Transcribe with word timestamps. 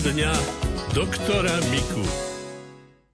dňa 0.00 0.32
doktora 0.96 1.60
Miku. 1.68 2.00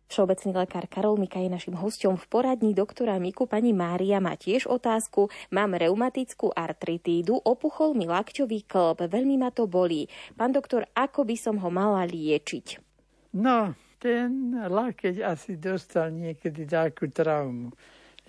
Všeobecný 0.06 0.54
lekár 0.54 0.86
Karol 0.86 1.18
Mika 1.18 1.42
je 1.42 1.50
našim 1.50 1.74
hostom 1.74 2.14
v 2.14 2.22
poradní 2.30 2.78
doktora 2.78 3.18
Miku. 3.18 3.50
Pani 3.50 3.74
Mária 3.74 4.22
má 4.22 4.38
tiež 4.38 4.70
otázku. 4.70 5.26
Mám 5.50 5.74
reumatickú 5.82 6.54
artritídu, 6.54 7.42
opuchol 7.42 7.98
mi 7.98 8.06
lakťový 8.06 8.70
klb, 8.70 9.10
veľmi 9.10 9.34
ma 9.34 9.50
to 9.50 9.66
bolí. 9.66 10.06
Pán 10.38 10.54
doktor, 10.54 10.86
ako 10.94 11.26
by 11.26 11.34
som 11.34 11.58
ho 11.58 11.74
mala 11.74 12.06
liečiť? 12.06 12.78
No, 13.34 13.74
ten 13.98 14.54
lakeť 14.54 15.26
asi 15.26 15.58
dostal 15.58 16.14
niekedy 16.14 16.70
takú 16.70 17.10
traumu, 17.10 17.74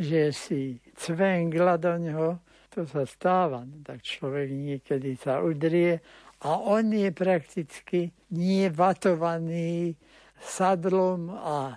že 0.01 0.33
si 0.33 0.81
cvengla 0.97 1.77
do 1.77 1.93
ňoho, 1.93 2.41
to 2.73 2.89
sa 2.89 3.05
stáva, 3.05 3.61
no, 3.69 3.85
tak 3.85 4.01
človek 4.01 4.49
niekedy 4.49 5.13
sa 5.13 5.45
udrie 5.45 6.01
a 6.41 6.49
on 6.57 6.93
je 6.93 7.09
prakticky 7.11 8.13
nie 8.33 8.69
vatovaný 8.69 9.97
sadlom 10.37 11.33
a 11.33 11.73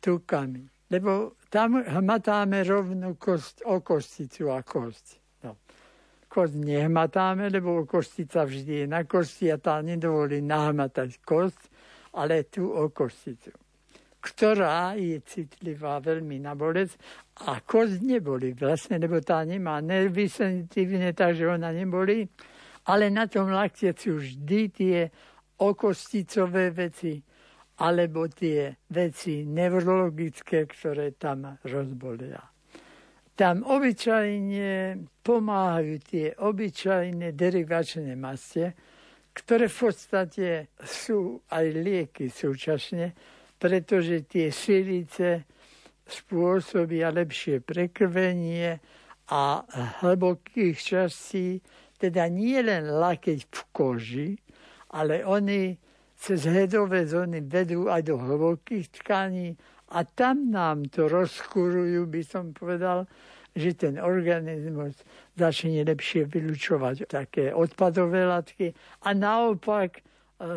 tukami. 0.00 0.68
Lebo 0.92 1.40
tam 1.48 1.80
hmatáme 1.80 2.60
rovnú 2.68 3.16
kost, 3.16 3.64
o 3.64 3.80
kosticu 3.80 4.52
a 4.52 4.60
kost. 4.60 5.16
No. 5.40 5.56
Kost 6.28 6.52
nehmatáme, 6.52 7.48
lebo 7.48 7.88
kostica 7.88 8.44
vždy 8.44 8.84
je 8.84 8.86
na 8.86 9.08
kosti 9.08 9.48
a 9.48 9.56
tá 9.56 9.80
nedovolí 9.80 10.44
nahmatať 10.44 11.24
kost, 11.24 11.72
ale 12.12 12.44
tú 12.44 12.68
o 12.68 12.92
kosticu 12.92 13.56
ktorá 14.22 14.94
je 14.94 15.18
citlivá 15.26 15.98
veľmi 15.98 16.38
na 16.38 16.54
bolesť 16.54 16.94
a 17.50 17.58
kost 17.58 17.98
neboli 18.06 18.54
vlastne, 18.54 19.02
lebo 19.02 19.18
tá 19.18 19.42
nemá 19.42 19.82
nervy 19.82 20.30
sensitívne, 20.30 21.10
takže 21.10 21.50
ona 21.50 21.74
neboli, 21.74 22.30
ale 22.86 23.10
na 23.10 23.30
tom 23.30 23.54
lakte 23.54 23.94
sú 23.94 24.18
vždy 24.18 24.60
tie 24.74 24.98
okosticové 25.62 26.74
veci, 26.74 27.22
alebo 27.82 28.26
tie 28.26 28.74
veci 28.90 29.46
neurologické, 29.46 30.66
ktoré 30.66 31.14
tam 31.18 31.58
rozbolia. 31.66 32.42
Tam 33.32 33.64
obyčajne 33.64 35.00
pomáhajú 35.24 35.94
tie 36.04 36.26
obyčajné 36.36 37.32
derivačné 37.32 38.12
mastie, 38.14 38.76
ktoré 39.32 39.72
v 39.72 39.76
podstate 39.88 40.46
sú 40.84 41.40
aj 41.48 41.64
lieky 41.72 42.28
súčasne, 42.28 43.16
pretože 43.56 44.28
tie 44.28 44.52
silice 44.52 45.48
spôsobia 46.04 47.08
lepšie 47.08 47.64
prekrvenie 47.64 48.76
a 49.32 49.64
hlbokých 50.04 50.76
častí, 50.76 51.64
teda 52.02 52.26
nie 52.26 52.58
len 52.58 52.90
lakeť 52.90 53.46
v 53.46 53.60
koži, 53.70 54.30
ale 54.90 55.22
oni 55.22 55.78
cez 56.18 56.42
hedové 56.50 57.06
zóny 57.06 57.46
vedú 57.46 57.86
aj 57.86 58.02
do 58.10 58.18
hlbokých 58.18 58.90
tkaní 58.98 59.54
a 59.94 60.02
tam 60.02 60.50
nám 60.50 60.90
to 60.90 61.06
rozkurujú, 61.06 62.10
by 62.10 62.22
som 62.26 62.50
povedal, 62.50 63.06
že 63.52 63.76
ten 63.76 64.00
organizmus 64.00 64.96
začne 65.36 65.84
lepšie 65.84 66.24
vylučovať 66.26 67.04
také 67.06 67.52
odpadové 67.52 68.24
látky 68.24 68.72
a 69.04 69.12
naopak 69.12 70.00
e, 70.00 70.02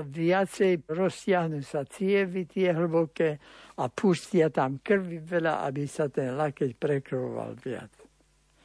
viacej 0.08 0.88
roztiahnu 0.88 1.60
sa 1.60 1.84
cievy 1.84 2.48
tie 2.48 2.72
hlboké 2.72 3.36
a 3.76 3.92
pustia 3.92 4.48
tam 4.48 4.80
krvi 4.80 5.20
veľa, 5.20 5.68
aby 5.68 5.84
sa 5.92 6.08
ten 6.08 6.32
lakeť 6.40 6.72
prekrvoval 6.80 7.60
viac. 7.60 7.92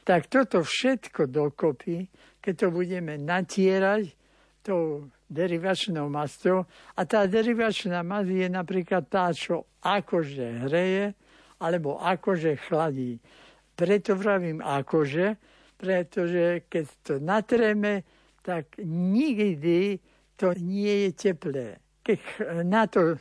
Tak 0.07 0.31
toto 0.31 0.63
všetko 0.63 1.27
dokopy, 1.27 2.07
keď 2.41 2.55
to 2.57 2.69
budeme 2.73 3.21
natierať 3.21 4.13
tou 4.61 5.09
derivačnou 5.31 6.11
masťou. 6.13 6.67
A 6.99 7.01
tá 7.07 7.25
derivačná 7.25 8.03
masť 8.03 8.31
je 8.35 8.49
napríklad 8.51 9.05
tá, 9.09 9.33
čo 9.33 9.65
akože 9.81 10.69
hreje, 10.69 11.17
alebo 11.61 12.01
akože 12.01 12.57
chladí. 12.69 13.21
Preto 13.77 14.17
vravím 14.17 14.61
akože, 14.61 15.37
pretože 15.81 16.69
keď 16.69 16.85
to 17.01 17.15
natreme, 17.21 18.05
tak 18.45 18.77
nikdy 18.85 20.01
to 20.37 20.53
nie 20.57 21.09
je 21.09 21.11
teplé. 21.17 21.81
Keď 22.01 22.21
na 22.65 22.89
to 22.89 23.17
eh, 23.17 23.19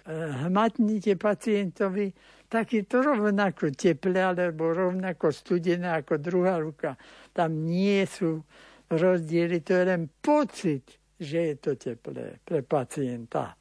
hmatnite 0.48 1.20
pacientovi, 1.20 2.12
tak 2.50 2.74
je 2.74 2.84
to 2.84 3.06
rovnako 3.06 3.70
teplé, 3.76 4.24
alebo 4.24 4.74
rovnako 4.74 5.30
studené 5.30 6.02
ako 6.02 6.18
druhá 6.18 6.58
ruka. 6.58 6.98
Tam 7.36 7.54
nie 7.54 8.02
sú 8.10 8.42
rozdiely, 8.90 9.62
to 9.62 9.74
je 9.74 9.84
len 9.86 10.10
pocit 10.22 11.00
že 11.20 11.38
je 11.38 11.56
to 11.60 11.72
teplé 11.76 12.40
pre 12.40 12.64
pacienta. 12.64 13.60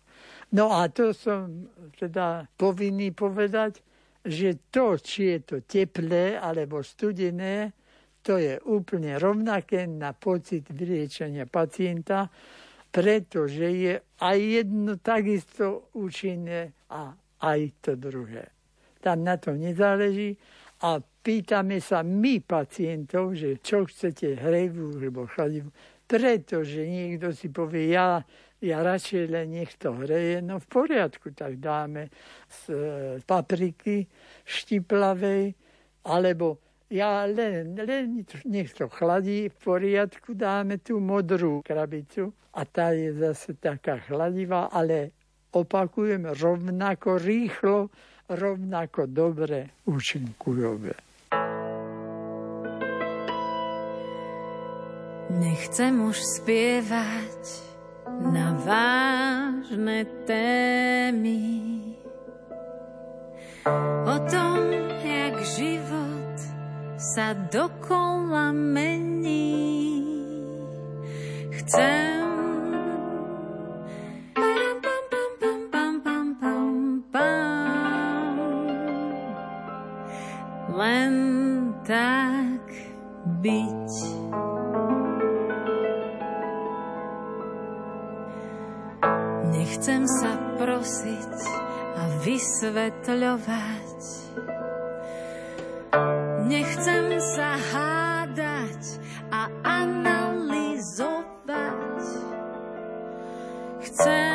No 0.55 0.73
a 0.73 0.89
to 0.89 1.11
som 1.13 1.69
teda 1.99 2.47
povinný 2.57 3.13
povedať, 3.13 3.83
že 4.25 4.71
to, 4.71 4.97
či 4.97 5.37
je 5.37 5.39
to 5.45 5.57
teplé 5.67 6.39
alebo 6.39 6.81
studené, 6.81 7.75
to 8.23 8.39
je 8.39 8.57
úplne 8.67 9.19
rovnaké 9.19 9.87
na 9.87 10.15
pocit 10.15 10.67
vyliečenia 10.71 11.47
pacienta, 11.47 12.31
pretože 12.89 13.69
je 13.69 13.95
aj 14.23 14.39
jedno 14.39 14.97
takisto 14.99 15.93
účinné 15.99 16.73
a 16.89 17.13
aj 17.45 17.61
to 17.85 17.93
druhé. 17.95 18.49
Tam 18.99 19.23
na 19.23 19.39
to 19.39 19.55
nezáleží 19.55 20.35
a 20.83 20.99
pýtame 21.29 21.77
sa 21.85 22.01
my 22.01 22.41
pacientov, 22.41 23.37
že 23.37 23.61
čo 23.61 23.85
chcete, 23.85 24.41
hrejvú 24.41 24.97
alebo 24.97 25.29
chladivú 25.29 25.69
pretože 26.09 26.89
niekto 26.89 27.37
si 27.37 27.53
povie, 27.53 27.93
ja, 27.93 28.25
ja 28.65 28.81
radšej 28.81 29.25
len 29.29 29.61
nech 29.61 29.77
to 29.77 29.93
hreje, 29.93 30.41
no 30.41 30.57
v 30.57 30.67
poriadku, 30.67 31.37
tak 31.37 31.61
dáme 31.61 32.09
z 32.49 32.61
e, 32.73 32.77
papriky 33.29 34.09
štiplavej, 34.49 35.53
alebo 36.09 36.57
ja 36.89 37.29
len, 37.29 37.77
len 37.77 38.25
nech 38.49 38.73
to 38.73 38.89
chladí, 38.89 39.53
v 39.53 39.57
poriadku 39.61 40.33
dáme 40.33 40.81
tú 40.81 40.97
modrú 40.97 41.61
krabicu 41.61 42.33
a 42.57 42.65
tá 42.65 42.97
je 42.97 43.13
zase 43.13 43.61
taká 43.61 44.01
chladivá, 44.09 44.73
ale 44.73 45.13
opakujem, 45.53 46.33
rovnako 46.33 47.21
rýchlo, 47.21 47.93
rovnako 48.33 49.05
dobre 49.13 49.77
účinkujové. 49.85 51.08
Nechcem 55.39 55.95
už 56.03 56.19
spievať 56.19 57.43
na 58.35 58.59
vážne 58.59 60.03
témy 60.27 61.55
o 64.03 64.17
tom, 64.27 64.59
jak 65.07 65.39
život 65.47 66.37
sa 66.99 67.39
dokola 67.55 68.51
mení. 68.51 70.03
Chcem 71.55 72.27
len 80.75 81.15
tak 81.87 82.67
byť. 83.39 84.18
Nechcem 89.79 90.11
sa 90.11 90.35
prosiť 90.59 91.39
a 91.95 92.03
vysvetľovať. 92.27 94.01
Nechcem 96.51 97.07
sa 97.23 97.55
hádať 97.55 98.99
a 99.31 99.47
analyzovať. 99.63 101.15
Chcem 103.87 104.28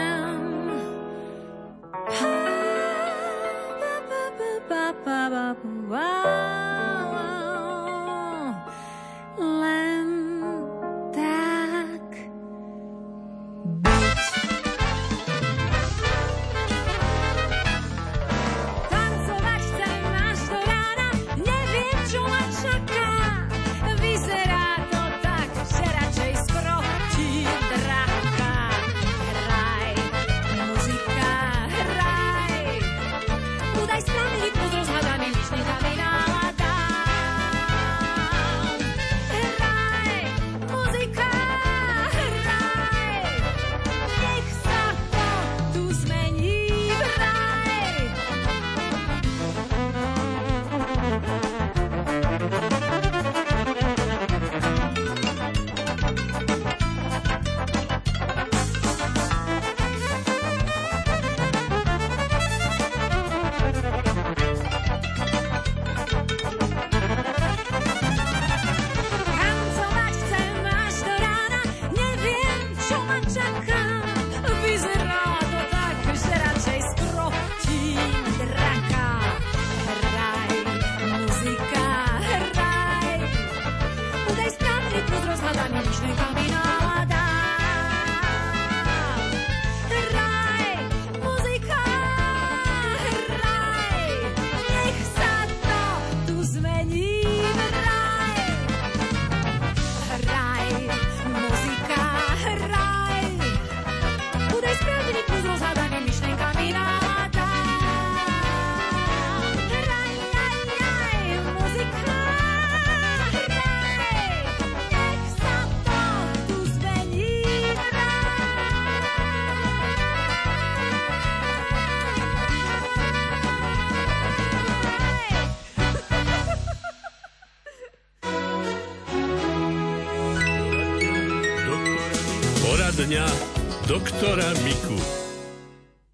doktora 134.33 134.65
Miku. 134.65 134.97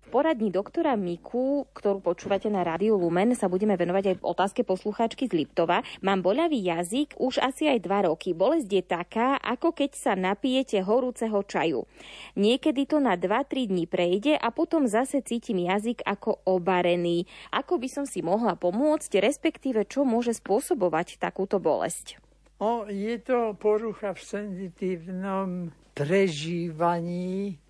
V 0.04 0.08
poradni 0.12 0.52
doktora 0.52 1.00
Miku, 1.00 1.72
ktorú 1.72 2.04
počúvate 2.04 2.52
na 2.52 2.68
Rádiu 2.68 3.00
Lumen, 3.00 3.32
sa 3.32 3.48
budeme 3.48 3.80
venovať 3.80 4.12
aj 4.12 4.16
otázke 4.20 4.68
poslucháčky 4.68 5.32
z 5.32 5.40
Liptova. 5.40 5.88
Mám 6.04 6.28
boľavý 6.28 6.60
jazyk 6.60 7.16
už 7.16 7.40
asi 7.40 7.72
aj 7.72 7.80
dva 7.80 8.12
roky. 8.12 8.36
Bolesť 8.36 8.68
je 8.76 8.84
taká, 8.84 9.40
ako 9.40 9.72
keď 9.72 9.96
sa 9.96 10.14
napijete 10.20 10.84
horúceho 10.84 11.40
čaju. 11.48 11.88
Niekedy 12.36 12.92
to 12.92 13.00
na 13.00 13.16
2-3 13.16 13.72
dní 13.72 13.88
prejde 13.88 14.36
a 14.36 14.52
potom 14.52 14.84
zase 14.84 15.24
cítim 15.24 15.64
jazyk 15.64 16.04
ako 16.04 16.44
obarený. 16.44 17.24
Ako 17.56 17.80
by 17.80 17.88
som 17.88 18.04
si 18.04 18.20
mohla 18.20 18.60
pomôcť, 18.60 19.16
respektíve 19.24 19.88
čo 19.88 20.04
môže 20.04 20.36
spôsobovať 20.36 21.24
takúto 21.24 21.64
bolesť? 21.64 22.20
O, 22.60 22.84
je 22.84 23.16
to 23.24 23.56
porucha 23.56 24.12
v 24.12 24.22
senzitívnom 24.28 25.72
prežívaní 25.96 27.64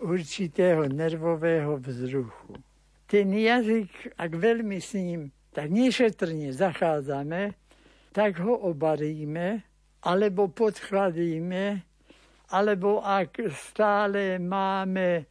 určitého 0.00 0.86
nervového 0.88 1.76
vzruchu. 1.78 2.58
Ten 3.08 3.32
jazyk, 3.32 4.14
ak 4.20 4.30
veľmi 4.36 4.78
s 4.78 4.94
ním 4.94 5.32
tak 5.52 5.72
nešetrne 5.72 6.52
zachádzame, 6.52 7.56
tak 8.12 8.38
ho 8.38 8.54
obaríme, 8.68 9.64
alebo 10.04 10.48
podchladíme, 10.52 11.82
alebo 12.52 13.02
ak 13.02 13.50
stále 13.52 14.38
máme 14.38 15.26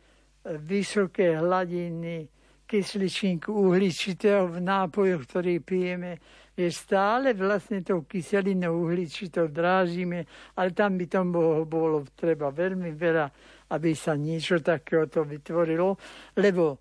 vysoké 0.62 1.38
hladiny 1.38 2.28
kysličníku 2.68 3.48
uhličitého 3.54 4.52
v 4.52 4.58
nápojoch, 4.60 5.24
ktorý 5.24 5.64
pijeme, 5.64 6.20
je 6.58 6.68
stále 6.74 7.38
vlastne 7.38 7.86
tou 7.86 8.02
kyselinou 8.04 8.90
uhličitou 8.90 9.48
drážime, 9.48 10.26
ale 10.58 10.74
tam 10.74 10.98
by 10.98 11.06
tomu 11.06 11.64
bolo 11.70 12.02
treba 12.18 12.50
veľmi 12.50 12.92
veľa 12.98 13.26
aby 13.68 13.92
sa 13.96 14.16
niečo 14.16 14.64
takéhoto 14.64 15.28
vytvorilo, 15.28 16.00
lebo 16.40 16.80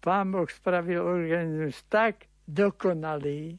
Pán 0.00 0.32
Boh 0.32 0.48
spravil 0.48 1.00
organizmus 1.00 1.80
tak 1.88 2.28
dokonalý, 2.44 3.56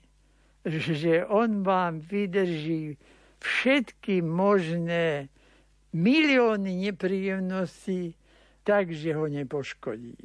že 0.66 1.26
on 1.26 1.66
vám 1.66 2.02
vydrží 2.02 2.98
všetky 3.42 4.22
možné 4.22 5.30
milióny 5.94 6.90
nepríjemností 6.90 8.14
tak, 8.66 8.94
že 8.94 9.14
ho 9.14 9.26
nepoškodí. 9.30 10.18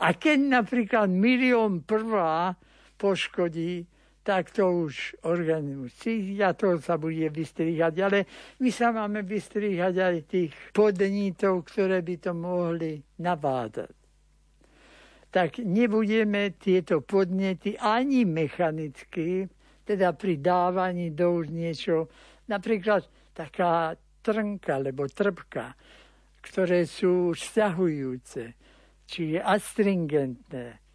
A 0.00 0.16
keď 0.16 0.38
napríklad 0.60 1.08
milión 1.08 1.84
prvá 1.84 2.56
poškodí, 2.96 3.88
tak 4.20 4.52
to 4.52 4.86
už 4.88 5.16
organizmus 5.24 5.96
cíti 5.96 6.36
a 6.44 6.52
to 6.52 6.76
sa 6.76 7.00
bude 7.00 7.24
vystrihať. 7.32 7.94
Ale 8.04 8.18
my 8.60 8.70
sa 8.70 8.92
máme 8.92 9.24
vystrihať 9.24 9.94
aj 9.96 10.16
tých 10.28 10.52
podnítov, 10.76 11.64
ktoré 11.64 12.04
by 12.04 12.14
to 12.20 12.32
mohli 12.36 13.00
navádať. 13.18 13.92
Tak 15.30 15.62
nebudeme 15.62 16.58
tieto 16.58 17.00
podnety 17.00 17.78
ani 17.78 18.26
mechanicky, 18.26 19.46
teda 19.86 20.12
pri 20.12 20.42
dávaní 20.42 21.14
do 21.14 21.40
už 21.40 21.54
niečo, 21.54 22.10
napríklad 22.50 23.06
taká 23.32 23.94
trnka 24.20 24.82
alebo 24.82 25.06
trpka, 25.08 25.72
ktoré 26.44 26.84
sú 26.84 27.32
vzťahujúce, 27.32 28.42
či 29.10 29.38
astringentné, 29.38 30.89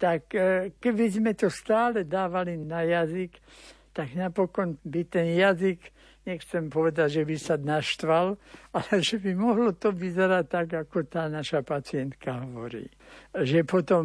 tak 0.00 0.32
e, 0.32 0.72
keby 0.80 1.04
sme 1.12 1.32
to 1.36 1.52
stále 1.52 2.08
dávali 2.08 2.56
na 2.56 2.80
jazyk, 2.88 3.36
tak 3.92 4.16
napokon 4.16 4.80
by 4.80 5.04
ten 5.04 5.36
jazyk, 5.36 5.92
nechcem 6.24 6.72
povedať, 6.72 7.20
že 7.20 7.22
by 7.28 7.36
sa 7.36 7.54
naštval, 7.60 8.40
ale 8.72 8.94
že 9.04 9.20
by 9.20 9.36
mohlo 9.36 9.76
to 9.76 9.92
vyzerať 9.92 10.44
tak, 10.48 10.68
ako 10.72 11.04
tá 11.04 11.28
naša 11.28 11.60
pacientka 11.60 12.40
hovorí. 12.48 12.88
Že 13.36 13.68
potom 13.68 14.04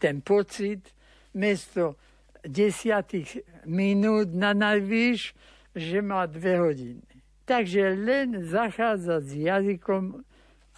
ten 0.00 0.24
pocit, 0.24 0.88
mesto 1.36 2.00
desiatých 2.40 3.44
minút 3.68 4.32
na 4.32 4.56
najvýš, 4.56 5.36
že 5.76 6.00
má 6.00 6.24
dve 6.24 6.56
hodiny. 6.56 7.04
Takže 7.44 7.92
len 7.92 8.40
zachádzať 8.40 9.22
s 9.22 9.32
jazykom, 9.36 10.24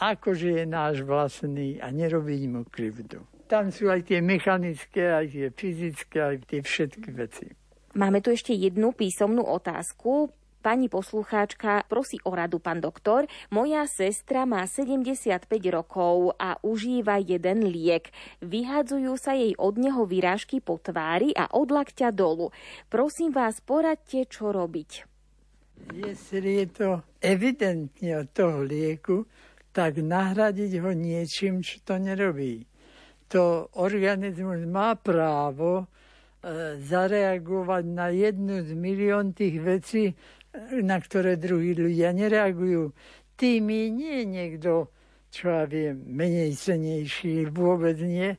akože 0.03 0.63
je 0.63 0.65
náš 0.67 1.07
vlastný 1.07 1.79
a 1.79 1.95
nerobiť 1.95 2.43
mu 2.51 2.67
krivdu. 2.67 3.23
Tam 3.49 3.73
sú 3.73 3.89
aj 3.89 4.13
tie 4.13 4.21
mechanické, 4.21 5.09
aj 5.09 5.27
tie 5.33 5.49
fyzické, 5.49 6.19
aj 6.21 6.37
tie 6.45 6.61
všetky 6.61 7.09
veci. 7.17 7.49
Máme 7.97 8.21
tu 8.21 8.29
ešte 8.29 8.53
jednu 8.53 8.93
písomnú 8.93 9.41
otázku. 9.41 10.29
Pani 10.61 10.93
poslucháčka 10.93 11.89
prosí 11.89 12.21
o 12.29 12.37
radu, 12.37 12.61
pán 12.61 12.85
doktor. 12.85 13.25
Moja 13.49 13.89
sestra 13.89 14.45
má 14.45 14.69
75 14.69 15.49
rokov 15.73 16.37
a 16.37 16.61
užíva 16.61 17.17
jeden 17.25 17.73
liek. 17.73 18.13
Vyhadzujú 18.45 19.17
sa 19.17 19.33
jej 19.33 19.57
od 19.57 19.81
neho 19.81 20.05
vyrážky 20.05 20.61
po 20.61 20.77
tvári 20.77 21.33
a 21.33 21.49
od 21.49 21.73
lakťa 21.73 22.13
dolu. 22.13 22.53
Prosím 22.93 23.33
vás, 23.33 23.65
poradte, 23.65 24.29
čo 24.29 24.53
robiť. 24.53 25.09
Jestli 25.97 26.61
je 26.61 26.67
to 26.69 26.89
evidentne 27.25 28.21
od 28.21 28.29
toho 28.37 28.61
lieku, 28.61 29.25
tak 29.73 30.05
nahradiť 30.05 30.85
ho 30.85 30.93
niečím, 30.93 31.65
čo 31.65 31.81
to 31.81 31.97
nerobí 31.97 32.68
to 33.29 33.69
organizmus 33.77 34.65
má 34.65 34.97
právo 34.97 35.85
e, 35.85 35.87
zareagovať 36.81 37.85
na 37.85 38.09
jednu 38.09 38.65
z 38.65 38.73
milión 38.73 39.37
tých 39.37 39.57
vecí, 39.61 40.05
e, 40.11 40.15
na 40.81 40.97
ktoré 40.97 41.37
druhí 41.37 41.77
ľudia 41.77 42.17
nereagujú. 42.17 42.97
Tými 43.37 43.93
nie 43.93 44.25
je 44.25 44.27
niekto, 44.27 44.71
čo 45.29 45.53
ja 45.53 45.65
viem, 45.69 46.01
menej 46.09 46.57
cenejší, 46.57 47.53
vôbec 47.53 48.01
nie, 48.01 48.35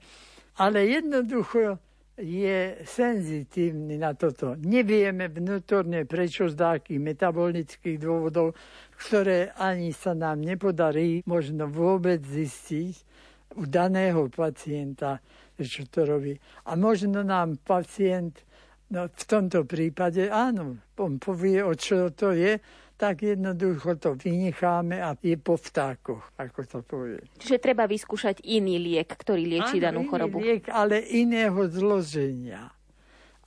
ale 0.57 0.89
jednoducho 0.89 1.79
je 2.19 2.83
senzitívny 2.83 3.95
na 3.95 4.11
toto. 4.11 4.59
Nevieme 4.59 5.31
vnútorne, 5.31 6.03
prečo 6.03 6.51
z 6.51 6.55
dákých 6.59 6.99
metabolických 6.99 7.95
dôvodov, 7.95 8.59
ktoré 8.99 9.55
ani 9.55 9.95
sa 9.95 10.11
nám 10.11 10.43
nepodarí 10.43 11.23
možno 11.23 11.71
vôbec 11.71 12.19
zistiť, 12.19 13.07
u 13.55 13.63
daného 13.65 14.29
pacienta, 14.29 15.17
čo 15.57 15.89
to 15.89 16.05
robí. 16.05 16.37
A 16.69 16.77
možno 16.77 17.25
nám 17.25 17.57
pacient, 17.65 18.45
no 18.93 19.09
v 19.09 19.23
tomto 19.25 19.65
prípade 19.65 20.29
áno, 20.29 20.77
on 20.97 21.17
povie, 21.17 21.63
o 21.65 21.73
čo 21.73 22.13
to 22.13 22.35
je, 22.35 22.61
tak 22.99 23.23
jednoducho 23.23 23.95
to 23.95 24.19
vynecháme 24.19 24.99
a 24.99 25.15
je 25.23 25.39
po 25.39 25.55
vtákoch, 25.55 26.35
ako 26.35 26.59
to 26.67 26.79
povie. 26.83 27.23
Čiže 27.39 27.63
treba 27.63 27.87
vyskúšať 27.87 28.43
iný 28.43 28.75
liek, 28.75 29.07
ktorý 29.07 29.47
lieči 29.47 29.79
Áno, 29.79 29.85
danú 29.87 30.01
chorobu. 30.11 30.43
liek, 30.43 30.67
ale 30.67 30.99
iného 31.07 31.63
zloženia. 31.71 32.75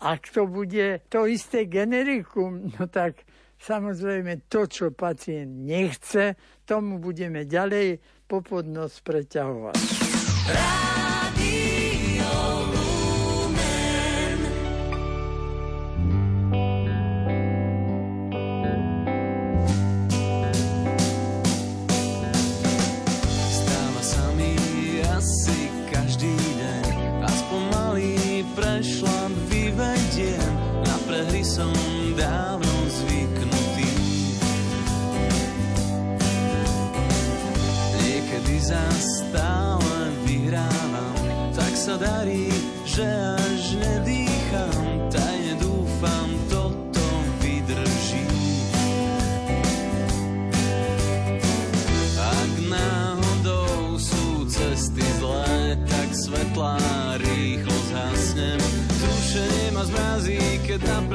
Ak 0.02 0.32
to 0.32 0.48
bude 0.48 1.04
to 1.12 1.28
isté 1.28 1.68
generikum, 1.68 2.72
no 2.74 2.88
tak 2.88 3.22
samozrejme 3.62 4.50
to, 4.50 4.66
čo 4.66 4.90
pacient 4.90 5.62
nechce, 5.62 6.34
tomu 6.66 6.98
budeme 6.98 7.46
ďalej 7.46 8.02
popodnosť 8.26 8.96
preťahovať. 9.06 9.76
Stáva 9.78 11.01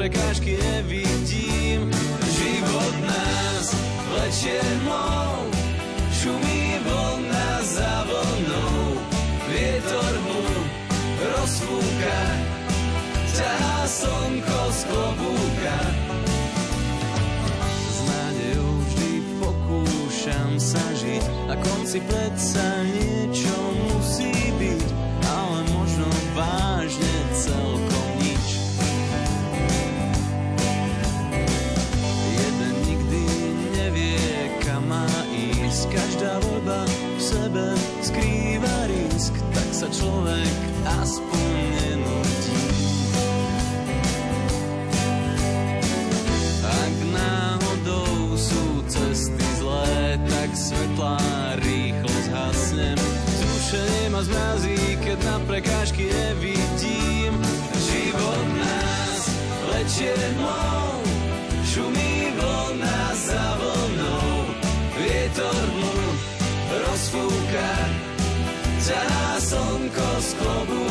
prekážky 0.08 0.56
nevidím. 0.56 1.92
Život 2.32 2.94
nás 3.04 3.76
vlečie 4.08 4.60
tmou, 4.80 5.52
šumí 6.12 6.80
vlna 6.80 7.50
za 7.62 8.08
vlnou. 8.08 9.04
Vietor 9.52 10.12
mu 10.24 10.44
rozfúka, 11.20 12.20
ťahá 13.36 13.84
slnko 13.84 14.60
z 14.72 14.80
klobúka. 14.88 15.78
S 17.68 17.98
nádejou 18.08 18.72
vždy 18.88 19.12
pokúšam 19.44 20.56
sa 20.56 20.88
hoci 21.88 22.04
predsa 22.04 22.84
niečo 22.84 23.07
sa 39.78 39.86
človek 39.94 40.58
aspoň 40.90 41.54
nenudí. 41.70 42.66
Ak 46.66 46.94
náhodou 47.14 48.34
sú 48.34 48.82
cesty 48.90 49.46
zlé, 49.62 50.18
tak 50.26 50.50
svetlá 50.50 51.22
rýchlo 51.62 52.10
zhasnem. 52.26 52.98
Vzrušenie 52.98 54.04
ma 54.10 54.26
zmrazí, 54.26 54.98
keď 54.98 55.18
na 55.22 55.36
prekážky 55.46 56.10
nevidím. 56.10 57.38
Život 57.78 58.46
nás 58.58 59.30
lečie 59.78 60.18
tmou, 60.34 61.06
šumí 61.62 62.34
vlna 62.34 63.00
za 63.14 63.46
vlnou. 63.62 64.26
Vietor 64.98 65.64
mu 65.78 65.94
rozfúka, 66.66 67.70
ťahá 68.82 69.17
slnko 69.48 70.08
z 70.20 70.34
klobúka. 70.36 70.87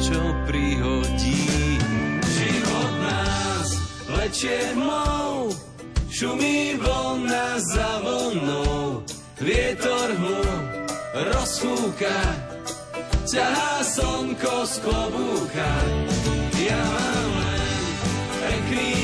Niečo 0.00 0.32
prihodí. 0.48 1.44
Život 2.24 2.92
nás 3.04 3.68
lečie 4.08 4.72
tmou, 4.72 5.52
šumí 6.08 6.80
vlna 6.80 7.60
za 7.60 8.00
vlnou. 8.00 9.04
Vietor 9.44 10.08
mu 10.16 10.40
rozfúka, 11.12 12.16
ťahá 13.28 13.84
slnko 13.84 14.64
z 14.64 14.74
klobúka. 14.80 15.68
Ja 16.56 16.80
mám 16.80 17.30
len 17.36 17.72
pekný 18.40 18.99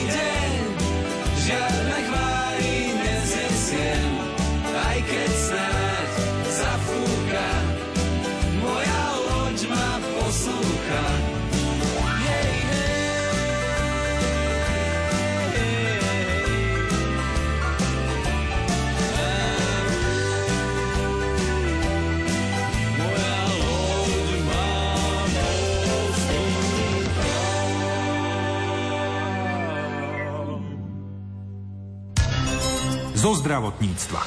zo 33.26 33.34
zdravotníctva. 33.42 34.22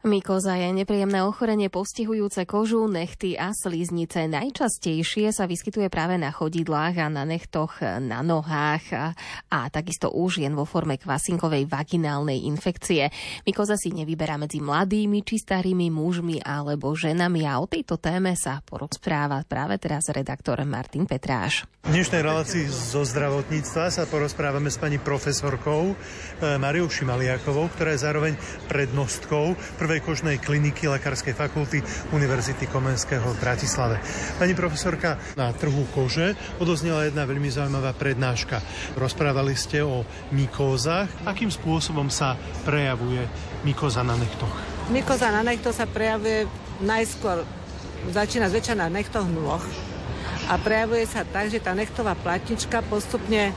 Mykoza 0.00 0.56
je 0.56 0.72
nepríjemné 0.72 1.20
ochorenie 1.28 1.68
postihujúce 1.68 2.48
kožu, 2.48 2.88
nechty 2.88 3.36
a 3.36 3.52
slíznice. 3.52 4.32
Najčastejšie 4.32 5.28
sa 5.28 5.44
vyskytuje 5.44 5.92
práve 5.92 6.16
na 6.16 6.32
chodidlách 6.32 6.96
a 7.04 7.12
na 7.12 7.28
nechtoch 7.28 7.84
na 8.00 8.24
nohách 8.24 8.84
a, 8.96 9.12
a 9.52 9.68
takisto 9.68 10.08
u 10.08 10.24
žien 10.32 10.56
vo 10.56 10.64
forme 10.64 10.96
kvasinkovej 10.96 11.68
vaginálnej 11.68 12.48
infekcie. 12.48 13.12
Mykoza 13.44 13.76
si 13.76 13.92
nevyberá 13.92 14.40
medzi 14.40 14.64
mladými 14.64 15.20
či 15.20 15.36
starými 15.36 15.92
mužmi 15.92 16.40
alebo 16.40 16.96
ženami 16.96 17.44
a 17.44 17.60
o 17.60 17.68
tejto 17.68 18.00
téme 18.00 18.32
sa 18.40 18.64
porozpráva 18.64 19.44
práve 19.44 19.76
teraz 19.76 20.08
redaktor 20.08 20.64
Martin 20.64 21.04
Petráš. 21.04 21.68
V 21.84 21.92
dnešnej 21.92 22.24
relácii 22.24 22.64
zo 22.72 23.04
zdravotníctva 23.04 23.92
sa 23.92 24.08
porozprávame 24.08 24.72
s 24.72 24.80
pani 24.80 24.96
profesorkou 24.96 25.92
eh, 25.92 26.56
Mariou 26.56 26.88
Šimaliakovou, 26.88 27.68
ktorá 27.72 27.92
je 27.92 28.04
zároveň 28.04 28.32
prednostkou 28.64 29.52
prvej 29.90 30.06
kožnej 30.06 30.38
kliniky 30.38 30.86
Lekárskej 30.86 31.34
fakulty 31.34 31.82
Univerzity 32.14 32.70
Komenského 32.70 33.26
v 33.34 33.42
Bratislave. 33.42 33.98
Pani 34.38 34.54
profesorka, 34.54 35.18
na 35.34 35.50
trhu 35.50 35.82
kože 35.90 36.38
odoznela 36.62 37.10
jedna 37.10 37.26
veľmi 37.26 37.50
zaujímavá 37.50 37.90
prednáška. 37.98 38.62
Rozprávali 38.94 39.58
ste 39.58 39.82
o 39.82 40.06
mykózach. 40.30 41.10
Akým 41.26 41.50
spôsobom 41.50 42.06
sa 42.06 42.38
prejavuje 42.62 43.26
mykóza 43.66 44.06
na 44.06 44.14
nechtoch? 44.14 44.54
Mykoza 44.94 45.34
na 45.34 45.42
nechto 45.42 45.74
sa 45.74 45.90
prejavuje 45.90 46.46
najskôr, 46.86 47.42
začína 48.14 48.46
zväčša 48.46 48.78
na 48.78 48.86
nechtoch 48.86 49.26
nôh 49.26 49.58
a 50.46 50.54
prejavuje 50.54 51.02
sa 51.10 51.26
tak, 51.26 51.50
že 51.50 51.58
tá 51.58 51.74
nechtová 51.74 52.14
platnička 52.14 52.78
postupne 52.86 53.50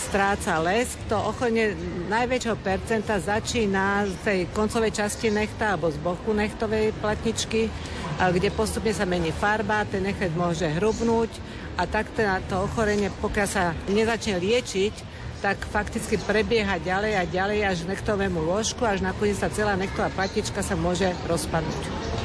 stráca 0.00 0.58
lesk. 0.64 0.96
To 1.12 1.20
ochorenie 1.20 1.76
najväčšieho 2.08 2.56
percenta 2.60 3.20
začína 3.20 4.08
z 4.08 4.16
tej 4.24 4.40
koncovej 4.56 4.96
časti 4.96 5.28
nechta 5.28 5.76
alebo 5.76 5.92
z 5.92 6.00
boku 6.00 6.32
nechtovej 6.32 6.96
platničky, 7.04 7.68
kde 8.16 8.48
postupne 8.54 8.96
sa 8.96 9.04
mení 9.04 9.30
farba, 9.30 9.84
ten 9.84 10.04
nechet 10.08 10.32
môže 10.32 10.64
hrubnúť 10.66 11.30
a 11.76 11.84
tak 11.84 12.08
to 12.16 12.54
ochorenie, 12.64 13.12
pokiaľ 13.20 13.48
sa 13.50 13.74
nezačne 13.90 14.40
liečiť, 14.40 15.13
tak 15.44 15.60
fakticky 15.68 16.16
prebieha 16.24 16.80
ďalej 16.80 17.12
a 17.20 17.28
ďalej 17.28 17.58
až 17.68 17.78
k 17.84 17.92
nechtovému 17.92 18.40
lôžku, 18.48 18.80
až 18.88 19.04
nakoniec 19.04 19.36
sa 19.36 19.52
celá 19.52 19.76
nechtová 19.76 20.08
platička 20.08 20.64
sa 20.64 20.72
môže 20.72 21.12
rozpadnúť. 21.28 21.84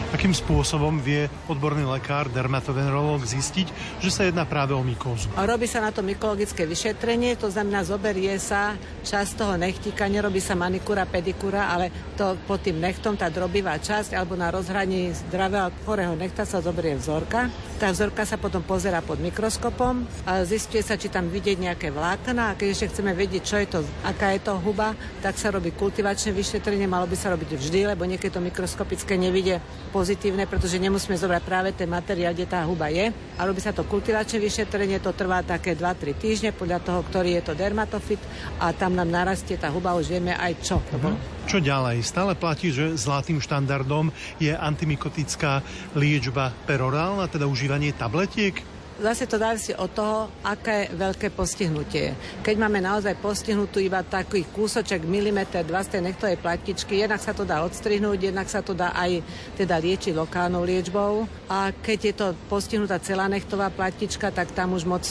Akým 0.10 0.34
spôsobom 0.34 0.98
vie 0.98 1.30
odborný 1.46 1.86
lekár, 1.86 2.34
dermatovenerológ 2.34 3.22
zistiť, 3.30 3.70
že 4.02 4.10
sa 4.10 4.26
jedná 4.26 4.42
práve 4.42 4.74
o 4.74 4.82
mykózu? 4.82 5.30
Robí 5.38 5.70
sa 5.70 5.86
na 5.86 5.94
to 5.94 6.02
mykologické 6.02 6.66
vyšetrenie, 6.66 7.38
to 7.38 7.54
znamená 7.54 7.86
zoberie 7.86 8.34
sa 8.42 8.74
časť 9.06 9.38
toho 9.38 9.54
nechtíka, 9.54 10.10
nerobí 10.10 10.42
sa 10.42 10.58
manikúra, 10.58 11.06
pedikúra, 11.06 11.70
ale 11.70 11.94
to 12.18 12.34
pod 12.50 12.66
tým 12.66 12.82
nechtom, 12.82 13.22
tá 13.22 13.30
drobivá 13.30 13.78
časť, 13.78 14.18
alebo 14.18 14.34
na 14.34 14.50
rozhraní 14.50 15.14
zdravého 15.14 15.70
chorého 15.86 16.18
nechta 16.18 16.42
sa 16.42 16.58
zoberie 16.58 16.98
vzorka. 16.98 17.46
Tá 17.78 17.94
vzorka 17.94 18.26
sa 18.26 18.42
potom 18.42 18.66
pozera 18.66 19.06
pod 19.06 19.22
mikroskopom 19.22 20.10
a 20.26 20.42
zistuje 20.42 20.82
sa, 20.82 20.98
či 20.98 21.14
tam 21.14 21.30
vidieť 21.30 21.70
nejaké 21.70 21.94
vlákna 21.94 22.50
a 22.50 22.58
keď 22.58 22.68
ešte 22.74 22.98
chceme 22.98 23.09
vedieť, 23.14 23.44
čo 23.46 23.56
je 23.62 23.68
to, 23.68 23.80
aká 24.04 24.34
je 24.36 24.42
to 24.44 24.58
huba, 24.60 24.98
tak 25.20 25.36
sa 25.36 25.54
robí 25.54 25.72
kultivačné 25.76 26.34
vyšetrenie, 26.34 26.90
malo 26.90 27.06
by 27.06 27.18
sa 27.18 27.34
robiť 27.34 27.56
vždy, 27.56 27.80
lebo 27.94 28.08
niekedy 28.08 28.32
to 28.34 28.42
mikroskopické 28.42 29.20
nevidie 29.20 29.62
pozitívne, 29.90 30.50
pretože 30.50 30.82
nemusíme 30.82 31.18
zobrať 31.18 31.42
práve 31.46 31.70
ten 31.76 31.90
materiál, 31.90 32.34
kde 32.34 32.48
tá 32.50 32.64
huba 32.66 32.90
je. 32.90 33.12
A 33.38 33.42
robí 33.46 33.60
sa 33.62 33.76
to 33.76 33.86
kultivačné 33.86 34.42
vyšetrenie, 34.42 35.02
to 35.02 35.14
trvá 35.14 35.46
také 35.46 35.74
2-3 35.74 36.18
týždne 36.18 36.50
podľa 36.54 36.80
toho, 36.82 37.00
ktorý 37.06 37.40
je 37.40 37.44
to 37.50 37.54
dermatofit 37.54 38.22
a 38.62 38.74
tam 38.74 38.96
nám 38.96 39.10
narastie 39.10 39.58
tá 39.60 39.70
huba, 39.70 39.98
už 39.98 40.10
vieme 40.10 40.34
aj 40.34 40.54
čo 40.64 40.78
to 40.90 40.98
bolo. 40.98 41.16
Čo 41.50 41.58
ďalej? 41.58 42.06
Stále 42.06 42.38
platí, 42.38 42.70
že 42.70 42.94
zlatým 42.94 43.42
štandardom 43.42 44.14
je 44.38 44.54
antimikotická 44.54 45.66
liečba 45.98 46.54
perorálna, 46.70 47.26
teda 47.26 47.50
užívanie 47.50 47.90
tabletiek? 47.94 48.79
Zase 49.00 49.24
to 49.24 49.40
závisí 49.40 49.72
od 49.76 49.92
toho, 49.96 50.28
aké 50.44 50.92
veľké 50.92 51.32
postihnutie 51.32 52.10
je. 52.10 52.14
Keď 52.44 52.56
máme 52.60 52.80
naozaj 52.82 53.16
postihnutú 53.20 53.80
iba 53.80 54.02
taký 54.04 54.48
kúsoček, 54.50 55.06
milimeter, 55.06 55.64
dva 55.64 55.86
z 55.86 55.98
tej 55.98 56.02
nechtovej 56.12 56.38
platičky, 56.42 57.00
jednak 57.00 57.22
sa 57.22 57.36
to 57.36 57.46
dá 57.46 57.64
odstrihnúť, 57.64 58.34
jednak 58.34 58.48
sa 58.50 58.66
to 58.66 58.74
dá 58.74 58.92
aj 58.96 59.22
teda 59.56 59.78
liečiť 59.78 60.14
lokálnou 60.16 60.66
liečbou. 60.66 61.30
A 61.48 61.72
keď 61.72 62.00
je 62.12 62.14
to 62.16 62.28
postihnutá 62.52 62.98
celá 63.00 63.30
nechtová 63.30 63.70
platička, 63.70 64.34
tak 64.34 64.52
tam 64.52 64.74
už 64.76 64.84
moc 64.84 65.06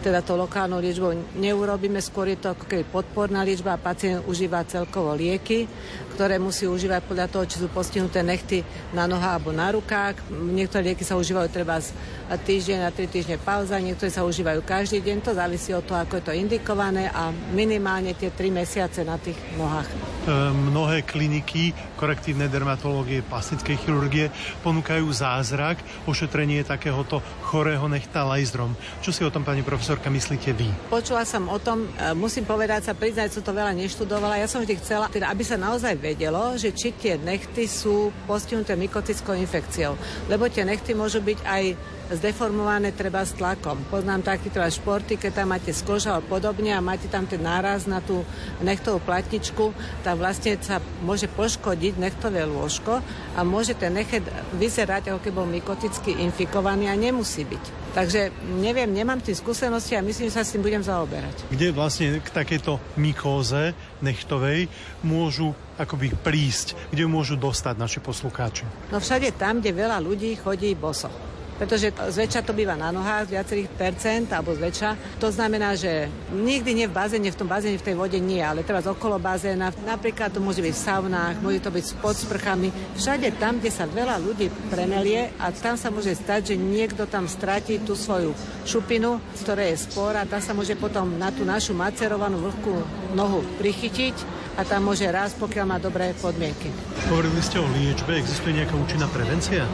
teda 0.00 0.24
to 0.24 0.32
lokálnou 0.32 0.80
liečbou 0.80 1.12
neurobíme, 1.36 2.00
skôr 2.00 2.32
je 2.32 2.40
to 2.40 2.56
ako 2.56 2.88
podporná 2.88 3.44
liečba 3.44 3.76
a 3.76 3.82
pacient 3.82 4.24
užíva 4.24 4.64
celkovo 4.64 5.12
lieky, 5.12 5.68
ktoré 6.20 6.36
musí 6.36 6.68
užívať 6.68 7.00
podľa 7.08 7.32
toho, 7.32 7.48
či 7.48 7.56
sú 7.64 7.72
postihnuté 7.72 8.20
nechty 8.20 8.60
na 8.92 9.08
nohách 9.08 9.40
alebo 9.40 9.56
na 9.56 9.72
rukách. 9.72 10.20
Niektoré 10.28 10.92
lieky 10.92 11.00
sa 11.00 11.16
užívajú 11.16 11.48
treba 11.48 11.80
z 11.80 11.96
týždeň 12.28 12.84
a 12.84 12.92
tri 12.92 13.08
týždne 13.08 13.40
pauza, 13.40 13.80
niektoré 13.80 14.12
sa 14.12 14.28
užívajú 14.28 14.60
každý 14.60 15.00
deň, 15.00 15.16
to 15.24 15.32
závisí 15.32 15.72
od 15.72 15.80
toho, 15.80 16.04
ako 16.04 16.20
je 16.20 16.24
to 16.28 16.36
indikované 16.36 17.08
a 17.08 17.32
minimálne 17.56 18.12
tie 18.12 18.28
tri 18.36 18.52
mesiace 18.52 19.00
na 19.00 19.16
tých 19.16 19.40
nohách. 19.56 19.88
E, 19.88 20.52
mnohé 20.52 21.08
kliniky 21.08 21.72
korektívnej 21.96 22.52
dermatológie, 22.52 23.24
plastickej 23.24 23.80
chirurgie 23.80 24.28
ponúkajú 24.60 25.08
zázrak, 25.08 25.80
ošetrenie 26.04 26.68
takéhoto 26.68 27.24
chorého 27.48 27.88
nechta 27.88 28.28
laserom. 28.28 28.76
Čo 29.00 29.10
si 29.10 29.24
o 29.24 29.32
tom, 29.32 29.42
pani 29.42 29.64
profesorka, 29.64 30.12
myslíte 30.12 30.52
vy? 30.52 30.68
Počula 30.92 31.24
som 31.24 31.48
o 31.48 31.56
tom, 31.56 31.88
e, 31.96 32.12
musím 32.12 32.44
povedať 32.44 32.86
sa, 32.86 32.92
priznať, 32.92 33.40
som 33.40 33.42
to 33.42 33.56
veľa 33.56 33.72
neštudovala. 33.72 34.36
Ja 34.36 34.46
som 34.46 34.60
vždy 34.60 34.76
chcela, 34.78 35.08
teda, 35.08 35.32
aby 35.32 35.42
sa 35.42 35.56
naozaj 35.56 35.96
vedelo, 36.10 36.58
že 36.58 36.74
či 36.74 36.90
tie 36.98 37.14
nechty 37.14 37.70
sú 37.70 38.10
postihnuté 38.26 38.74
mykotickou 38.74 39.38
infekciou. 39.38 39.94
Lebo 40.26 40.50
tie 40.50 40.66
nechty 40.66 40.92
môžu 40.92 41.22
byť 41.22 41.38
aj 41.46 41.64
zdeformované 42.10 42.90
treba 42.90 43.22
s 43.22 43.38
tlakom. 43.38 43.78
Poznám 43.86 44.26
taký 44.26 44.50
teda 44.50 44.66
športy, 44.66 45.14
keď 45.14 45.42
tam 45.42 45.54
máte 45.54 45.70
skoža 45.70 46.18
a 46.18 46.24
podobne 46.24 46.74
a 46.74 46.82
máte 46.82 47.06
tam 47.06 47.24
ten 47.24 47.38
náraz 47.38 47.86
na 47.86 48.02
tú 48.02 48.26
nechtovú 48.60 48.98
platničku, 49.02 49.70
tak 50.02 50.18
vlastne 50.18 50.58
sa 50.58 50.82
môže 51.06 51.30
poškodiť 51.30 51.94
nechtové 51.96 52.42
lôžko 52.46 52.98
a 53.34 53.40
môže 53.46 53.78
ten 53.78 53.94
nechet 53.94 54.26
vyzerať, 54.58 55.14
ako 55.14 55.20
keby 55.22 55.34
bol 55.34 55.48
mykoticky 55.48 56.18
infikovaný 56.18 56.90
a 56.90 56.98
nemusí 56.98 57.46
byť. 57.46 57.80
Takže 57.90 58.30
neviem, 58.62 58.86
nemám 58.86 59.18
tým 59.18 59.34
skúsenosti 59.34 59.98
a 59.98 60.04
myslím, 60.06 60.30
že 60.30 60.38
sa 60.38 60.46
s 60.46 60.54
tým 60.54 60.62
budem 60.62 60.78
zaoberať. 60.78 61.50
Kde 61.50 61.74
vlastne 61.74 62.22
k 62.22 62.28
takejto 62.30 62.78
mykóze 62.94 63.74
nechtovej 63.98 64.70
môžu 65.02 65.58
akoby 65.74 66.14
prísť, 66.14 66.78
kde 66.94 67.10
môžu 67.10 67.34
dostať 67.34 67.74
naši 67.74 67.98
poslucháči? 67.98 68.62
No 68.94 69.02
všade 69.02 69.34
tam, 69.34 69.58
kde 69.58 69.74
veľa 69.74 69.98
ľudí 69.98 70.38
chodí 70.38 70.70
boso 70.78 71.10
pretože 71.60 71.92
zväčša 71.92 72.40
to 72.40 72.56
býva 72.56 72.72
na 72.72 72.88
nohách 72.88 73.28
z 73.28 73.36
viacerých 73.36 73.68
percent 73.76 74.32
alebo 74.32 74.56
zväčša. 74.56 75.20
To 75.20 75.28
znamená, 75.28 75.76
že 75.76 76.08
nikdy 76.32 76.72
nie 76.72 76.86
v 76.88 76.96
bazéne, 76.96 77.28
v 77.28 77.36
tom 77.36 77.44
bazéne, 77.52 77.76
v 77.76 77.84
tej 77.84 78.00
vode 78.00 78.16
nie, 78.16 78.40
ale 78.40 78.64
teraz 78.64 78.88
okolo 78.88 79.20
bazéna. 79.20 79.68
Napríklad 79.84 80.32
to 80.32 80.40
môže 80.40 80.64
byť 80.64 80.72
v 80.72 80.84
saunách, 80.88 81.36
môže 81.44 81.60
to 81.60 81.68
byť 81.68 81.86
pod 82.00 82.16
sprchami. 82.16 82.72
Všade 82.96 83.36
tam, 83.36 83.60
kde 83.60 83.68
sa 83.68 83.84
veľa 83.84 84.16
ľudí 84.24 84.48
premelie 84.72 85.36
a 85.36 85.52
tam 85.52 85.76
sa 85.76 85.92
môže 85.92 86.16
stať, 86.16 86.54
že 86.54 86.56
niekto 86.56 87.04
tam 87.04 87.28
stratí 87.28 87.76
tú 87.84 87.92
svoju 87.92 88.32
šupinu, 88.64 89.20
z 89.36 89.40
ktorej 89.44 89.76
je 89.76 89.84
spor 89.84 90.16
a 90.16 90.24
tá 90.24 90.40
sa 90.40 90.56
môže 90.56 90.72
potom 90.80 91.20
na 91.20 91.28
tú 91.28 91.44
našu 91.44 91.76
macerovanú 91.76 92.40
vlhkú 92.40 92.72
nohu 93.12 93.44
prichytiť 93.60 94.16
a 94.56 94.64
tam 94.64 94.88
môže 94.88 95.04
raz, 95.12 95.36
pokiaľ 95.36 95.64
má 95.68 95.76
dobré 95.76 96.16
podmienky. 96.16 96.72
Hovorili 97.12 97.44
ste 97.44 97.60
o 97.60 97.68
liečbe, 97.76 98.16
existuje 98.16 98.56
nejaká 98.56 98.72
účinná 98.80 99.12
prevencia? 99.12 99.68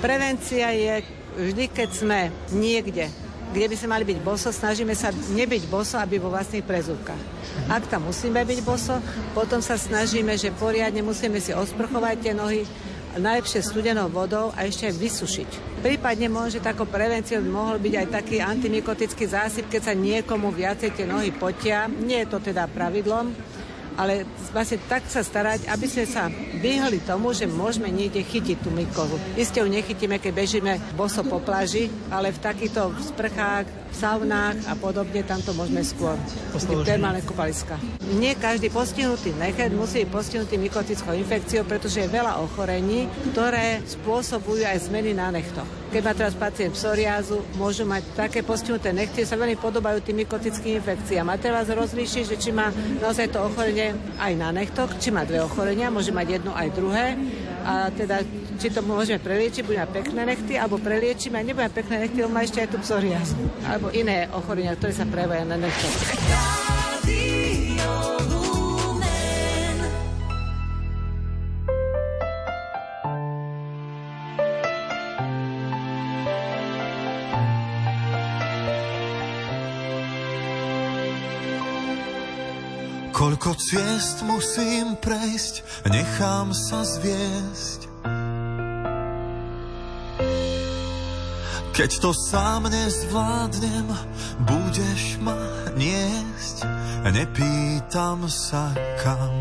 Prevencia 0.00 0.72
je 0.72 1.19
vždy, 1.36 1.64
keď 1.70 1.88
sme 1.92 2.20
niekde, 2.54 3.10
kde 3.50 3.66
by 3.66 3.74
sme 3.74 3.88
mali 3.90 4.04
byť 4.06 4.18
boso, 4.22 4.54
snažíme 4.54 4.94
sa 4.94 5.10
nebyť 5.10 5.66
boso, 5.66 5.98
aby 5.98 6.22
vo 6.22 6.30
vlastných 6.30 6.62
prezúvkach. 6.62 7.18
Ak 7.66 7.90
tam 7.90 8.06
musíme 8.06 8.46
byť 8.46 8.60
boso, 8.62 9.02
potom 9.34 9.58
sa 9.58 9.74
snažíme, 9.74 10.38
že 10.38 10.54
poriadne 10.54 11.02
musíme 11.02 11.42
si 11.42 11.50
osprchovať 11.50 12.16
tie 12.22 12.34
nohy, 12.34 12.62
najlepšie 13.18 13.66
studenou 13.66 14.06
vodou 14.06 14.54
a 14.54 14.70
ešte 14.70 14.86
aj 14.86 14.94
vysušiť. 14.94 15.50
Prípadne 15.82 16.30
môže 16.30 16.62
takou 16.62 16.86
prevenciou 16.86 17.42
mohol 17.42 17.82
byť 17.82 17.94
aj 17.98 18.06
taký 18.06 18.36
antimikotický 18.38 19.26
zásyp, 19.26 19.66
keď 19.66 19.82
sa 19.90 19.94
niekomu 19.98 20.54
viacej 20.54 20.94
tie 20.94 21.10
nohy 21.10 21.34
potia. 21.34 21.90
Nie 21.90 22.22
je 22.22 22.30
to 22.30 22.38
teda 22.38 22.70
pravidlom, 22.70 23.34
ale 24.00 24.24
vlastne 24.56 24.80
tak 24.88 25.04
sa 25.12 25.20
starať, 25.20 25.68
aby 25.68 25.84
sme 25.84 26.08
sa 26.08 26.32
vyhli 26.56 27.04
tomu, 27.04 27.36
že 27.36 27.44
môžeme 27.44 27.92
niekde 27.92 28.24
chytiť 28.24 28.64
tú 28.64 28.72
mykovu. 28.72 29.20
Isté 29.36 29.60
ju 29.60 29.68
nechytíme, 29.68 30.16
keď 30.16 30.32
bežíme 30.32 30.72
boso 30.96 31.20
po 31.20 31.36
pláži, 31.36 31.92
ale 32.08 32.32
v 32.32 32.40
takýchto 32.40 32.96
sprchách, 33.12 33.68
v 33.68 33.94
saunách 33.94 34.56
a 34.70 34.74
podobne, 34.78 35.20
tam 35.20 35.44
to 35.44 35.52
môžeme 35.52 35.84
skôr. 35.84 36.16
Termálne 36.88 37.20
kúpaliska. 37.20 37.76
Nie 38.16 38.38
každý 38.40 38.72
postihnutý 38.72 39.36
nechet 39.36 39.74
musí 39.76 40.08
byť 40.08 40.14
postihnutý 40.14 40.56
mykotickou 40.56 41.12
infekciou, 41.12 41.68
pretože 41.68 42.00
je 42.00 42.08
veľa 42.08 42.40
ochorení, 42.40 43.04
ktoré 43.34 43.84
spôsobujú 43.84 44.64
aj 44.64 44.88
zmeny 44.88 45.12
na 45.12 45.28
nechtoch. 45.28 45.79
Keď 45.90 46.02
má 46.06 46.14
teraz 46.14 46.38
pacient 46.38 46.70
psoriázu, 46.70 47.42
môžu 47.58 47.82
mať 47.82 48.06
také 48.14 48.46
postihnuté 48.46 48.94
nechty, 48.94 49.26
sa 49.26 49.34
veľmi 49.34 49.58
podobajú 49.58 49.98
tým 50.06 50.22
mykotickým 50.22 50.78
infekciám. 50.78 51.26
A 51.26 51.34
teraz 51.34 51.66
rozlíšiť, 51.66 52.30
že 52.30 52.36
či 52.38 52.54
má 52.54 52.70
naozaj 53.02 53.34
to 53.34 53.42
ochorenie 53.42 53.98
aj 54.22 54.32
na 54.38 54.54
nechtoch, 54.54 54.94
či 55.02 55.10
má 55.10 55.26
dve 55.26 55.42
ochorenia, 55.42 55.90
môže 55.90 56.14
mať 56.14 56.38
jedno 56.38 56.54
aj 56.54 56.68
druhé. 56.78 57.18
A 57.66 57.90
teda, 57.90 58.22
či 58.62 58.70
to 58.70 58.86
môžeme 58.86 59.18
preliečiť, 59.18 59.66
budeme 59.66 59.90
pekné 59.90 60.22
nechty, 60.30 60.54
alebo 60.54 60.78
preliečíme 60.78 61.34
a 61.34 61.42
nebudeme 61.42 61.74
pekné 61.74 62.06
nechty, 62.06 62.22
on 62.22 62.30
má 62.30 62.46
ešte 62.46 62.62
aj 62.62 62.70
tú 62.70 62.78
psoriázu. 62.78 63.34
Alebo 63.66 63.90
iné 63.90 64.30
ochorenia, 64.30 64.78
ktoré 64.78 64.94
sa 64.94 65.02
prejavujú 65.10 65.42
na 65.42 65.58
nechtoch. 65.58 66.69
Koľko 83.40 83.56
ciest 83.56 84.20
musím 84.28 85.00
prejsť, 85.00 85.88
nechám 85.88 86.52
sa 86.52 86.84
zviesť. 86.84 87.88
Keď 91.72 91.90
to 92.04 92.12
sám 92.12 92.68
nezvládnem, 92.68 93.88
budeš 94.44 95.16
ma 95.24 95.40
niesť, 95.72 96.68
nepýtam 97.08 98.28
sa 98.28 98.76
kam. 99.00 99.32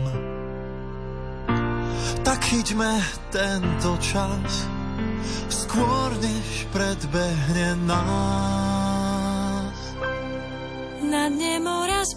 Tak 2.23 2.39
chyťme 2.39 3.03
tento 3.35 3.99
čas, 3.99 4.63
skôr 5.51 6.15
než 6.23 6.71
predbehne 6.71 7.75
nás. 7.83 9.75
Na 11.03 11.27
dne 11.27 11.59
mora 11.59 12.07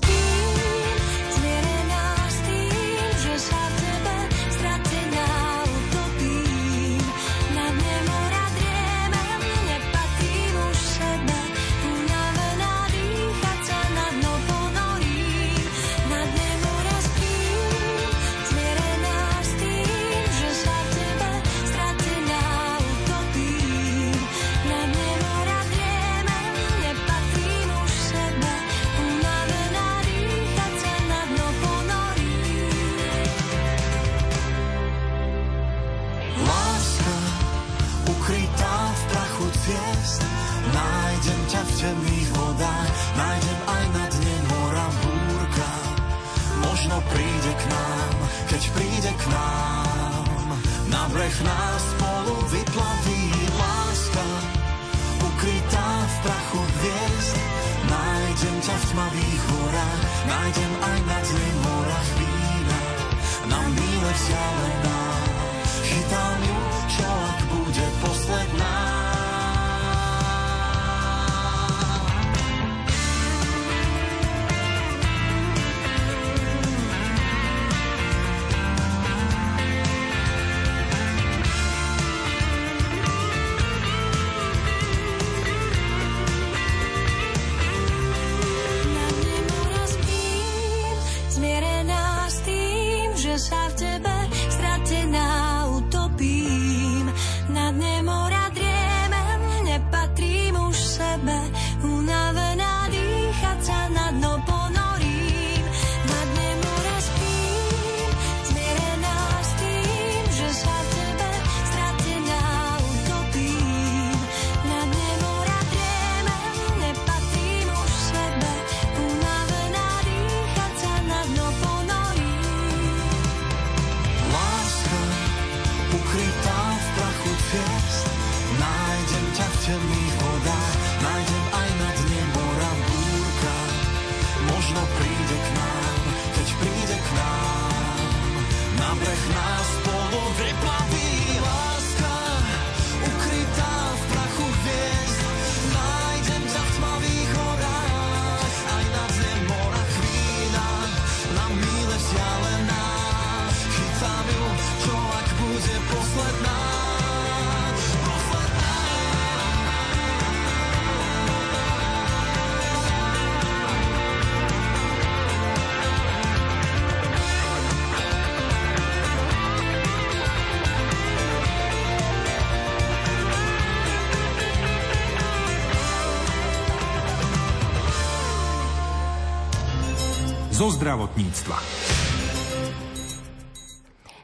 Zo 180.62 180.78
zdravotníctva. 180.78 181.58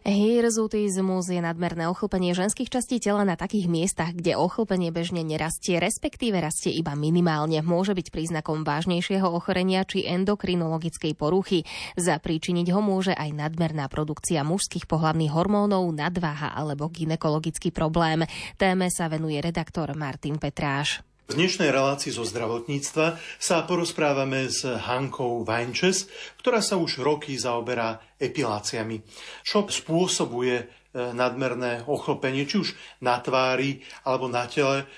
Hirzutizmus 0.07 1.27
je 1.35 1.43
nadmerné 1.43 1.91
ochlpenie 1.91 2.31
ženských 2.31 2.71
častí 2.71 3.03
tela 3.03 3.27
na 3.27 3.35
takých 3.35 3.67
miestach, 3.67 4.15
kde 4.15 4.39
ochlpenie 4.39 4.95
bežne 4.95 5.27
nerastie, 5.27 5.83
respektíve 5.83 6.39
rastie 6.39 6.71
iba 6.71 6.95
minimálne. 6.95 7.59
Môže 7.59 7.91
byť 7.91 8.15
príznakom 8.15 8.63
vážnejšieho 8.63 9.27
ochorenia 9.27 9.83
či 9.83 10.07
endokrinologickej 10.07 11.19
poruchy. 11.19 11.67
Zapríčiniť 11.99 12.71
ho 12.71 12.87
môže 12.87 13.19
aj 13.19 13.35
nadmerná 13.35 13.91
produkcia 13.91 14.47
mužských 14.47 14.87
pohlavných 14.87 15.35
hormónov, 15.35 15.91
nadváha 15.91 16.55
alebo 16.55 16.87
ginekologický 16.87 17.75
problém. 17.75 18.23
Téme 18.55 18.95
sa 18.95 19.11
venuje 19.11 19.43
redaktor 19.43 19.91
Martin 19.99 20.39
Petráš. 20.39 21.03
V 21.29 21.37
dnešnej 21.37 21.69
relácii 21.69 22.09
zo 22.09 22.25
zdravotníctva 22.25 23.21
sa 23.37 23.61
porozprávame 23.69 24.49
s 24.49 24.65
Hankou 24.65 25.45
Vajnčes, 25.45 26.09
ktorá 26.41 26.65
sa 26.65 26.81
už 26.81 27.05
roky 27.05 27.37
zaoberá 27.37 28.01
epiláciami. 28.17 29.05
Čo 29.45 29.69
spôsobuje 29.69 30.57
e, 30.57 30.65
nadmerné 30.97 31.85
ochlpenie, 31.85 32.49
či 32.49 32.65
už 32.65 32.73
na 33.05 33.21
tvári 33.21 33.85
alebo 34.09 34.25
na 34.33 34.49
tele 34.49 34.89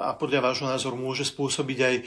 a 0.00 0.16
podľa 0.16 0.40
vášho 0.40 0.72
názoru 0.72 0.96
môže 0.96 1.28
spôsobiť 1.28 1.78
aj 1.84 1.94
e, 2.00 2.02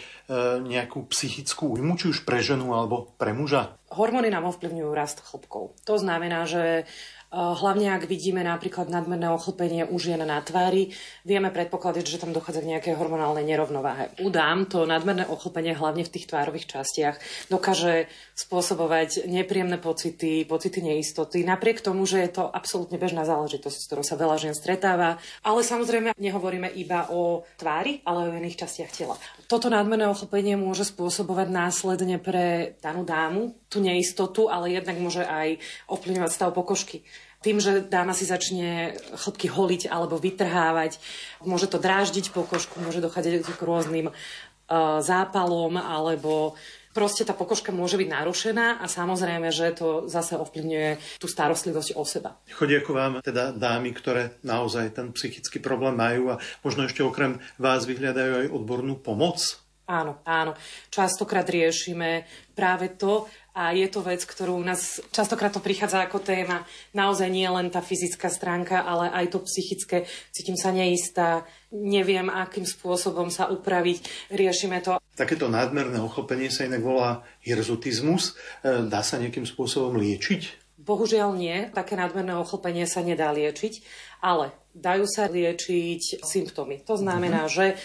nejakú 0.65 1.05
psychickú 1.13 1.77
újmu, 1.77 2.01
či 2.01 2.09
už 2.09 2.25
pre 2.25 2.41
ženu 2.41 2.73
alebo 2.73 3.13
pre 3.13 3.29
muža? 3.29 3.77
Hormóny 3.93 4.33
nám 4.33 4.49
ovplyvňujú 4.57 4.89
rast 4.89 5.21
chlopkov. 5.21 5.77
To 5.85 6.01
znamená, 6.01 6.49
že 6.49 6.89
Hlavne 7.27 7.91
ak 7.91 8.07
vidíme 8.07 8.39
napríklad 8.39 8.87
nadmerné 8.87 9.27
ochlpenie 9.27 9.83
u 9.83 9.99
žien 9.99 10.23
na 10.23 10.39
tvári, 10.39 10.95
vieme 11.27 11.51
predpokladať, 11.51 12.07
že 12.07 12.23
tam 12.23 12.31
dochádza 12.31 12.63
k 12.63 12.71
nejakej 12.71 12.95
hormonálnej 12.95 13.43
nerovnováhe. 13.43 14.15
U 14.23 14.31
dám 14.31 14.63
to 14.63 14.87
nadmerné 14.87 15.27
ochlpenie 15.27 15.75
hlavne 15.75 16.07
v 16.07 16.13
tých 16.15 16.31
tvárových 16.31 16.71
častiach 16.71 17.19
dokáže 17.51 18.07
spôsobovať 18.31 19.27
nepríjemné 19.27 19.75
pocity, 19.75 20.47
pocity 20.47 20.79
neistoty, 20.79 21.43
napriek 21.43 21.83
tomu, 21.83 22.07
že 22.07 22.23
je 22.23 22.31
to 22.31 22.47
absolútne 22.47 22.95
bežná 22.95 23.27
záležitosť, 23.27 23.75
s 23.75 23.87
ktorou 23.91 24.07
sa 24.07 24.15
veľa 24.15 24.39
žien 24.39 24.55
stretáva. 24.55 25.19
Ale 25.43 25.67
samozrejme 25.67 26.15
nehovoríme 26.15 26.71
iba 26.79 27.11
o 27.11 27.43
tvári, 27.59 27.99
ale 28.07 28.31
o 28.31 28.35
iných 28.39 28.55
častiach 28.55 28.91
tela. 28.95 29.19
Toto 29.51 29.67
nadmerné 29.67 30.07
ochlpenie 30.07 30.55
môže 30.55 30.87
spôsobovať 30.87 31.47
následne 31.51 32.23
pre 32.23 32.79
danú 32.79 33.03
dámu 33.03 33.51
tú 33.67 33.83
neistotu, 33.83 34.47
ale 34.47 34.75
jednak 34.75 34.97
môže 34.99 35.23
aj 35.23 35.59
ovplyvňovať 35.91 36.31
stav 36.31 36.51
pokožky. 36.55 37.03
Tým, 37.37 37.61
že 37.61 37.85
dáma 37.85 38.17
si 38.17 38.25
začne 38.25 38.97
chlopky 39.13 39.45
holiť 39.45 39.93
alebo 39.93 40.17
vytrhávať, 40.17 40.97
môže 41.45 41.69
to 41.69 41.77
dráždiť 41.77 42.33
pokožku, 42.33 42.81
môže 42.81 42.97
dochádzať 42.97 43.45
k 43.45 43.61
rôznym 43.61 44.09
uh, 44.09 44.99
zápalom 45.05 45.77
alebo 45.77 46.57
proste 46.97 47.21
tá 47.21 47.37
pokožka 47.37 47.69
môže 47.69 47.93
byť 47.93 48.09
narušená 48.09 48.81
a 48.81 48.85
samozrejme, 48.89 49.53
že 49.53 49.69
to 49.77 50.09
zase 50.09 50.33
ovplyvňuje 50.33 51.21
tú 51.21 51.29
starostlivosť 51.29 51.93
o 51.93 52.01
seba. 52.01 52.41
Chodia 52.57 52.81
ako 52.81 52.91
vám 52.97 53.13
teda 53.21 53.53
dámy, 53.53 53.93
ktoré 53.93 54.41
naozaj 54.41 54.97
ten 54.97 55.13
psychický 55.13 55.61
problém 55.61 55.93
majú 55.93 56.33
a 56.33 56.41
možno 56.65 56.89
ešte 56.89 57.05
okrem 57.05 57.37
vás 57.61 57.85
vyhľadajú 57.85 58.33
aj 58.41 58.47
odbornú 58.49 58.97
pomoc? 58.97 59.66
Áno, 59.87 60.19
áno. 60.27 60.51
Častokrát 60.91 61.47
riešime 61.47 62.27
práve 62.51 62.91
to, 62.99 63.25
a 63.57 63.73
je 63.73 63.89
to 63.89 64.05
vec, 64.05 64.21
ktorú 64.21 64.61
u 64.61 64.61
nás 64.61 65.01
častokrát 65.09 65.49
to 65.49 65.57
prichádza 65.57 66.05
ako 66.05 66.21
téma. 66.21 66.61
Naozaj 66.93 67.25
nie 67.25 67.49
len 67.49 67.73
tá 67.73 67.81
fyzická 67.81 68.29
stránka, 68.29 68.85
ale 68.85 69.09
aj 69.09 69.33
to 69.33 69.41
psychické. 69.49 70.05
Cítim 70.29 70.53
sa 70.53 70.69
neistá, 70.69 71.41
neviem, 71.73 72.29
akým 72.29 72.69
spôsobom 72.69 73.33
sa 73.33 73.49
upraviť. 73.49 74.29
Riešime 74.29 74.77
to. 74.85 75.01
Takéto 75.17 75.49
nadmerné 75.49 75.97
ochopenie 75.97 76.53
sa 76.53 76.69
inak 76.69 76.85
volá 76.85 77.25
hirzutizmus. 77.41 78.37
E, 78.61 78.85
dá 78.85 79.01
sa 79.01 79.17
nejakým 79.17 79.49
spôsobom 79.49 79.97
liečiť? 79.97 80.69
Bohužiaľ 80.77 81.33
nie. 81.33 81.73
Také 81.73 81.97
nadmerné 81.97 82.37
ochlpenie 82.37 82.85
sa 82.85 83.01
nedá 83.01 83.33
liečiť, 83.33 83.81
ale 84.21 84.53
dajú 84.77 85.09
sa 85.09 85.25
liečiť 85.25 86.21
symptómy. 86.21 86.85
To 86.85 86.93
znamená, 86.93 87.49
uh-huh. 87.49 87.73
že 87.73 87.81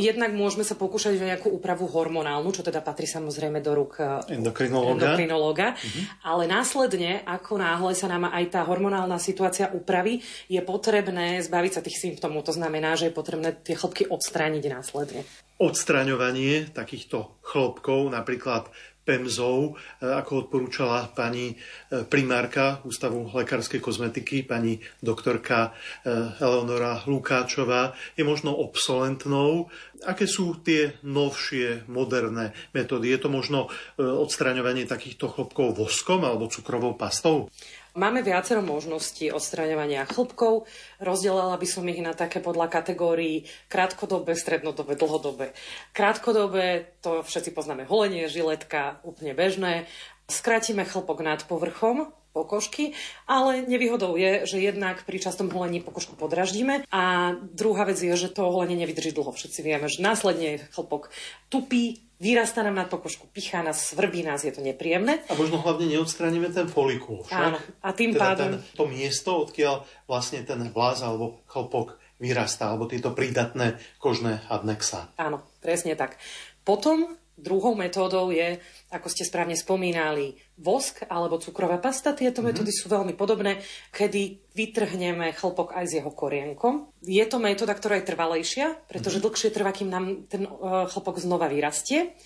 Jednak 0.00 0.32
môžeme 0.32 0.64
sa 0.64 0.72
pokúšať 0.72 1.20
o 1.20 1.28
nejakú 1.28 1.52
úpravu 1.52 1.84
hormonálnu, 1.84 2.48
čo 2.48 2.64
teda 2.64 2.80
patrí 2.80 3.04
samozrejme 3.04 3.60
do 3.60 3.76
rúk 3.76 4.00
endokrinológa, 4.24 4.96
endokrinológa 4.96 5.68
uh-huh. 5.76 6.02
ale 6.24 6.48
následne, 6.48 7.20
ako 7.28 7.60
náhle 7.60 7.92
sa 7.92 8.08
nám 8.08 8.32
aj 8.32 8.44
tá 8.56 8.64
hormonálna 8.64 9.20
situácia 9.20 9.68
upraví, 9.68 10.24
je 10.48 10.60
potrebné 10.64 11.44
zbaviť 11.44 11.72
sa 11.76 11.84
tých 11.84 12.00
symptómov. 12.00 12.48
To 12.48 12.56
znamená, 12.56 12.96
že 12.96 13.12
je 13.12 13.18
potrebné 13.18 13.52
tie 13.52 13.76
chlopky 13.76 14.08
odstrániť 14.08 14.64
následne. 14.72 15.28
Odstraňovanie 15.60 16.72
takýchto 16.72 17.36
chlopkov, 17.44 18.08
napríklad 18.12 18.72
PEMZov, 19.06 19.58
e, 19.62 19.72
ako 20.02 20.50
odporúčala 20.50 21.06
pani 21.14 21.54
e, 21.54 22.02
primárka 22.10 22.82
Ústavu 22.82 23.30
lekárskej 23.30 23.78
kozmetiky, 23.78 24.42
pani 24.42 24.82
doktorka 24.98 25.70
e, 25.70 26.42
Eleonora 26.42 27.06
Lukáčová, 27.06 27.94
je 28.18 28.26
možno 28.26 28.50
obsolentnou. 28.58 29.70
Aké 30.02 30.26
sú 30.26 30.58
tie 30.60 30.98
novšie, 31.06 31.86
moderné 31.86 32.50
metódy? 32.74 33.14
Je 33.14 33.20
to 33.22 33.32
možno 33.32 33.72
odstraňovanie 33.96 34.84
takýchto 34.84 35.32
chlopkov 35.32 35.72
voskom 35.72 36.20
alebo 36.26 36.52
cukrovou 36.52 36.98
pastou? 36.98 37.48
Máme 37.96 38.20
viacero 38.20 38.60
možností 38.60 39.32
odstraňovania 39.32 40.04
chlopkov. 40.04 40.68
Rozdelala 41.00 41.56
by 41.56 41.64
som 41.64 41.88
ich 41.88 42.04
na 42.04 42.12
také 42.12 42.44
podľa 42.44 42.68
kategórií 42.68 43.48
krátkodobé, 43.72 44.36
strednodobé, 44.36 45.00
dlhodobé. 45.00 45.56
Krátkodobé, 45.96 46.92
to 47.00 47.24
všetci 47.24 47.56
poznáme, 47.56 47.88
holenie, 47.88 48.28
žiletka, 48.28 49.00
úplne 49.00 49.32
bežné. 49.32 49.88
Skrátime 50.28 50.84
chlpok 50.84 51.24
nad 51.24 51.40
povrchom, 51.48 52.12
pokožky, 52.36 52.92
ale 53.24 53.64
nevýhodou 53.64 54.20
je, 54.20 54.44
že 54.44 54.60
jednak 54.60 55.00
pri 55.08 55.16
častom 55.16 55.48
holení 55.48 55.80
pokožku 55.80 56.20
podraždíme 56.20 56.84
a 56.92 57.32
druhá 57.40 57.88
vec 57.88 57.96
je, 57.96 58.12
že 58.12 58.28
to 58.28 58.44
holenie 58.44 58.76
nevydrží 58.76 59.16
dlho. 59.16 59.32
Všetci 59.32 59.64
vieme, 59.64 59.88
že 59.88 60.04
následne 60.04 60.60
chlpok 60.76 61.08
tupí, 61.48 62.05
vyrastá 62.20 62.64
nám 62.64 62.74
na 62.74 62.86
pokožku, 62.88 63.28
pichá 63.32 63.60
nás, 63.60 63.92
svrbí 63.92 64.24
nás, 64.24 64.44
je 64.44 64.52
to 64.52 64.64
nepríjemné. 64.64 65.20
A 65.28 65.36
možno 65.36 65.60
hlavne 65.60 65.88
neodstránime 65.90 66.48
ten 66.48 66.68
folikul, 66.68 67.24
však? 67.28 67.44
Áno. 67.52 67.58
A 67.84 67.88
tým 67.92 68.16
teda 68.16 68.22
pádom... 68.22 68.50
Ten, 68.56 68.76
to 68.76 68.84
miesto, 68.88 69.30
odkiaľ 69.44 69.84
vlastne 70.08 70.40
ten 70.44 70.60
vláz 70.72 71.04
alebo 71.04 71.44
chlpok 71.48 72.00
vyrastá, 72.16 72.72
alebo 72.72 72.88
tieto 72.88 73.12
prídatné 73.12 73.76
kožné 74.00 74.40
adnexa. 74.48 75.12
Áno, 75.20 75.44
presne 75.60 75.92
tak. 75.92 76.16
Potom 76.64 77.20
Druhou 77.36 77.76
metódou 77.76 78.32
je, 78.32 78.56
ako 78.88 79.12
ste 79.12 79.28
správne 79.28 79.52
spomínali, 79.52 80.40
vosk 80.56 81.04
alebo 81.04 81.36
cukrová 81.36 81.76
pasta. 81.76 82.16
Tieto 82.16 82.40
mm-hmm. 82.40 82.48
metódy 82.48 82.72
sú 82.72 82.88
veľmi 82.88 83.12
podobné, 83.12 83.60
kedy 83.92 84.40
vytrhneme 84.56 85.36
chlpok 85.36 85.76
aj 85.76 85.84
s 85.84 85.92
jeho 86.00 86.08
korienkom. 86.16 86.88
Je 87.04 87.20
to 87.28 87.36
metóda, 87.36 87.76
ktorá 87.76 88.00
je 88.00 88.08
trvalejšia, 88.08 88.88
pretože 88.88 89.20
mm-hmm. 89.20 89.28
dlhšie 89.28 89.50
trvá, 89.52 89.70
kým 89.76 89.92
nám 89.92 90.24
ten 90.32 90.48
uh, 90.48 90.88
chlpok 90.88 91.20
znova 91.20 91.52
vyrastie. 91.52 92.16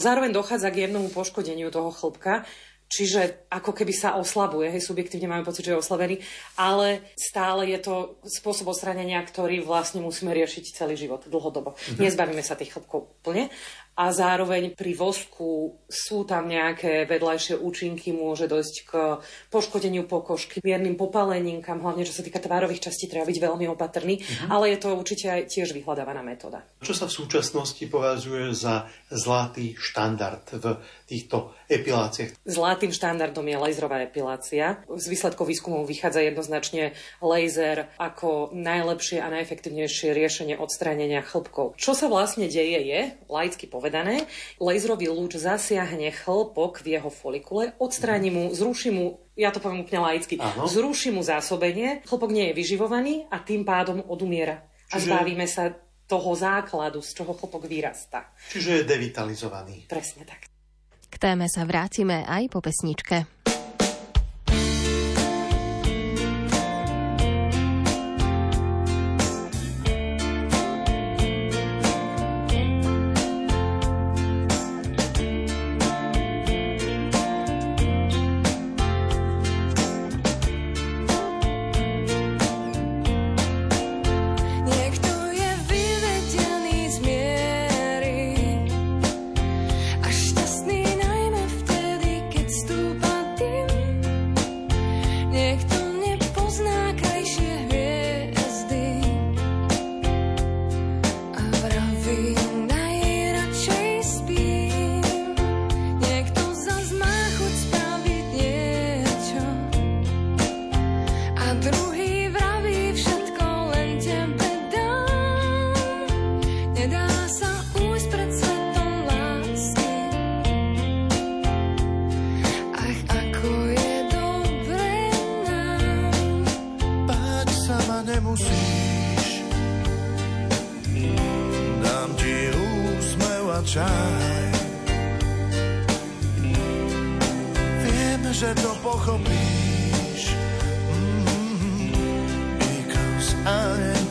Zároveň 0.00 0.32
dochádza 0.32 0.72
k 0.72 0.88
jemnému 0.88 1.12
poškodeniu 1.12 1.68
toho 1.68 1.92
chlpka, 1.92 2.48
Čiže 2.94 3.50
ako 3.50 3.74
keby 3.74 3.90
sa 3.90 4.14
oslabuje, 4.14 4.70
hej, 4.70 4.86
subjektívne 4.86 5.26
máme 5.26 5.42
pocit, 5.42 5.66
že 5.66 5.74
je 5.74 5.82
oslabený, 5.82 6.22
ale 6.54 7.10
stále 7.18 7.66
je 7.74 7.82
to 7.82 7.94
spôsob 8.22 8.70
odstránenia, 8.70 9.18
ktorý 9.26 9.66
vlastne 9.66 9.98
musíme 9.98 10.30
riešiť 10.30 10.78
celý 10.78 10.94
život 10.94 11.26
dlhodobo. 11.26 11.74
Mhm. 11.74 12.06
Nezbavíme 12.06 12.42
sa 12.46 12.54
tých 12.54 12.78
chlpkov 12.78 13.18
úplne, 13.18 13.50
a 13.94 14.10
zároveň 14.10 14.74
pri 14.74 14.92
vosku 14.98 15.78
sú 15.86 16.26
tam 16.26 16.50
nejaké 16.50 17.06
vedľajšie 17.06 17.62
účinky, 17.62 18.10
môže 18.10 18.50
dojsť 18.50 18.74
k 18.90 18.92
poškodeniu 19.54 20.10
pokožky, 20.10 20.58
miernym 20.66 20.98
popaleninkám, 20.98 21.78
hlavne 21.78 22.02
čo 22.02 22.10
sa 22.10 22.26
týka 22.26 22.42
tvárových 22.42 22.90
častí, 22.90 23.06
treba 23.06 23.22
byť 23.22 23.38
veľmi 23.38 23.70
opatrný, 23.70 24.18
uh-huh. 24.18 24.50
ale 24.50 24.74
je 24.74 24.78
to 24.82 24.98
určite 24.98 25.26
aj 25.30 25.42
tiež 25.46 25.70
vyhľadávaná 25.78 26.26
metóda. 26.26 26.66
Čo 26.82 26.94
sa 26.98 27.06
v 27.06 27.14
súčasnosti 27.22 27.84
považuje 27.86 28.50
za 28.50 28.90
zlatý 29.14 29.78
štandard 29.78 30.42
v 30.58 30.82
týchto 31.06 31.54
epiláciách? 31.70 32.42
Zlatým 32.84 33.00
štandardom 33.00 33.48
je 33.48 33.56
laserová 33.56 34.04
epilácia. 34.04 34.84
Z 34.92 35.08
výsledkov 35.08 35.48
výskumov 35.48 35.88
vychádza 35.88 36.20
jednoznačne 36.20 36.92
laser 37.24 37.88
ako 37.96 38.52
najlepšie 38.52 39.24
a 39.24 39.32
najefektívnejšie 39.32 40.12
riešenie 40.12 40.60
odstránenia 40.60 41.24
chlpkov. 41.24 41.80
Čo 41.80 41.96
sa 41.96 42.12
vlastne 42.12 42.44
deje 42.44 42.84
je, 42.84 43.16
laicky 43.32 43.64
povedané, 43.64 44.28
laserový 44.60 45.08
lúč 45.08 45.40
zasiahne 45.40 46.12
chlpok 46.12 46.84
v 46.84 47.00
jeho 47.00 47.08
folikule, 47.08 47.72
odstráni 47.80 48.28
mu, 48.28 48.52
zruší 48.52 48.92
mu 48.92 49.16
ja 49.32 49.48
to 49.48 49.64
poviem 49.64 49.88
úplne 49.88 50.04
laicky, 50.04 50.36
Áno. 50.36 50.68
zruší 50.68 51.08
mu 51.08 51.24
zásobenie, 51.24 52.04
chlpok 52.04 52.28
nie 52.36 52.52
je 52.52 52.54
vyživovaný 52.60 53.32
a 53.32 53.40
tým 53.40 53.64
pádom 53.64 54.04
odumiera. 54.04 54.60
Čiže... 54.92 54.92
A 54.92 54.96
zbavíme 55.08 55.48
sa 55.48 55.72
toho 56.04 56.36
základu, 56.36 57.00
z 57.00 57.16
čoho 57.16 57.32
chlpok 57.32 57.64
vyrastá. 57.64 58.28
Čiže 58.52 58.84
je 58.84 58.92
devitalizovaný. 58.92 59.88
Presne 59.88 60.28
tak. 60.28 60.52
K 61.14 61.30
téme 61.30 61.46
sa 61.46 61.62
vrátime 61.62 62.26
aj 62.26 62.50
po 62.50 62.58
pesničke. 62.58 63.22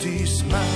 empty 0.06 0.26
smile. 0.26 0.73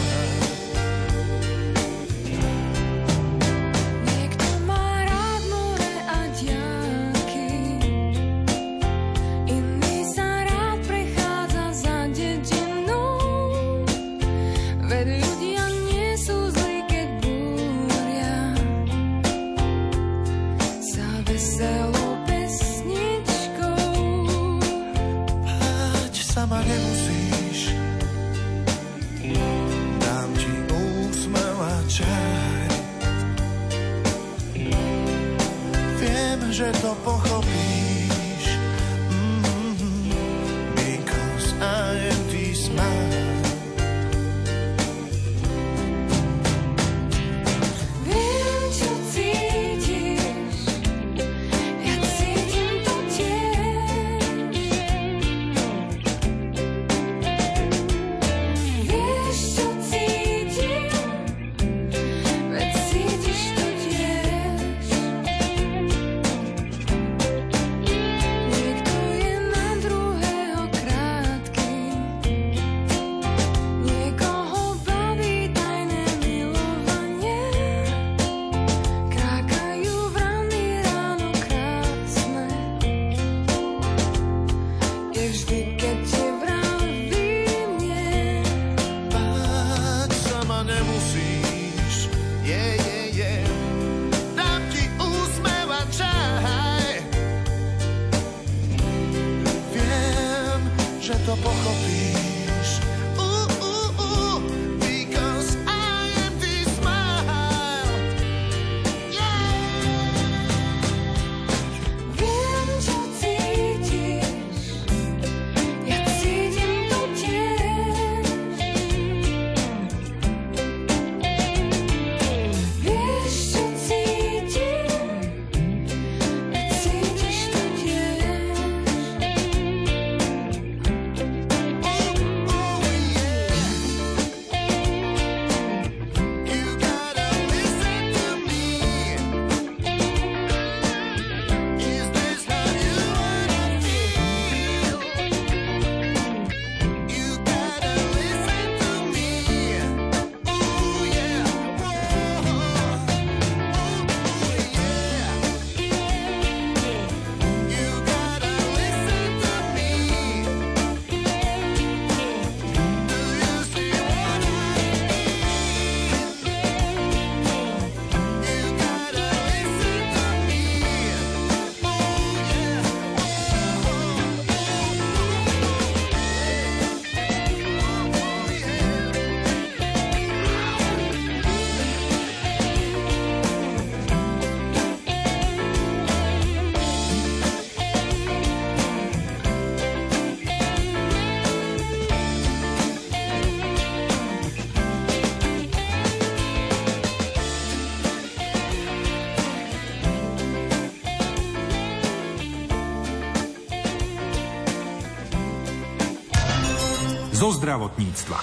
Zo 207.38 207.54
zdravotníctva. 207.54 208.38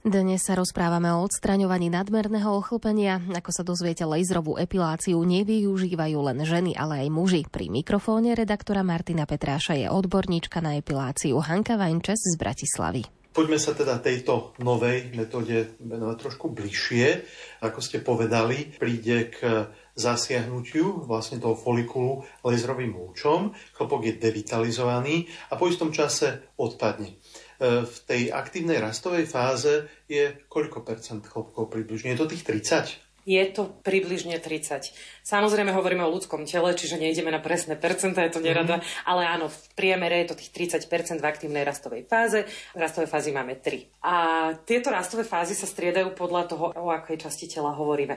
Dnes 0.00 0.40
sa 0.40 0.56
rozprávame 0.56 1.12
o 1.12 1.20
odstraňovaní 1.20 1.92
nadmerného 1.92 2.48
ochlpenia. 2.48 3.20
Ako 3.28 3.52
sa 3.52 3.60
dozviete, 3.60 4.08
laserovú 4.08 4.56
epiláciu 4.56 5.20
nevyužívajú 5.20 6.16
len 6.16 6.40
ženy, 6.48 6.72
ale 6.72 7.04
aj 7.04 7.08
muži. 7.12 7.42
Pri 7.44 7.68
mikrofóne 7.68 8.32
redaktora 8.32 8.80
Martina 8.80 9.28
Petráša 9.28 9.76
je 9.76 9.92
odborníčka 9.92 10.64
na 10.64 10.80
epiláciu 10.80 11.36
Hanka 11.44 11.76
Vajnčes 11.76 12.24
z 12.24 12.34
Bratislavy. 12.40 13.04
Poďme 13.36 13.60
sa 13.60 13.76
teda 13.76 14.00
tejto 14.00 14.56
novej 14.64 15.12
metóde 15.12 15.76
venovať 15.76 16.16
trošku 16.24 16.56
bližšie. 16.56 17.20
Ako 17.68 17.84
ste 17.84 18.00
povedali, 18.00 18.72
príde 18.80 19.28
k 19.28 19.68
zasiahnutiu 19.96 21.08
vlastne 21.08 21.40
toho 21.40 21.56
folikulu 21.56 22.22
laserovým 22.44 22.92
lúčom. 22.92 23.56
Chlpok 23.72 24.00
je 24.06 24.20
devitalizovaný 24.20 25.26
a 25.50 25.56
po 25.56 25.66
istom 25.66 25.88
čase 25.88 26.52
odpadne. 26.60 27.16
E, 27.16 27.88
v 27.88 27.96
tej 28.04 28.22
aktívnej 28.28 28.76
rastovej 28.76 29.24
fáze 29.24 29.88
je 30.04 30.36
koľko 30.52 30.84
percent 30.84 31.24
chlopkov 31.24 31.72
približne? 31.72 32.12
Je 32.12 32.20
to 32.20 32.28
tých 32.28 32.44
30? 32.44 33.06
Je 33.26 33.42
to 33.50 33.66
približne 33.82 34.38
30. 34.38 34.94
Samozrejme 35.26 35.74
hovoríme 35.74 36.06
o 36.06 36.14
ľudskom 36.14 36.46
tele, 36.46 36.78
čiže 36.78 36.94
nejdeme 36.94 37.34
na 37.34 37.42
presné 37.42 37.74
percentá, 37.74 38.22
je 38.22 38.38
to 38.38 38.38
nerada, 38.38 38.78
mm. 38.78 39.02
ale 39.02 39.26
áno, 39.26 39.50
v 39.50 39.58
priemere 39.74 40.22
je 40.22 40.30
to 40.30 40.38
tých 40.38 40.78
30% 40.86 41.18
v 41.18 41.26
aktívnej 41.26 41.66
rastovej 41.66 42.06
fáze. 42.06 42.46
V 42.46 42.78
rastovej 42.78 43.10
fázi 43.10 43.34
máme 43.34 43.58
3. 43.58 44.06
A 44.06 44.14
tieto 44.62 44.94
rastové 44.94 45.26
fázy 45.26 45.58
sa 45.58 45.66
striedajú 45.66 46.14
podľa 46.14 46.54
toho, 46.54 46.64
o 46.78 46.94
akej 46.94 47.26
časti 47.26 47.50
tela 47.50 47.74
hovoríme 47.74 48.14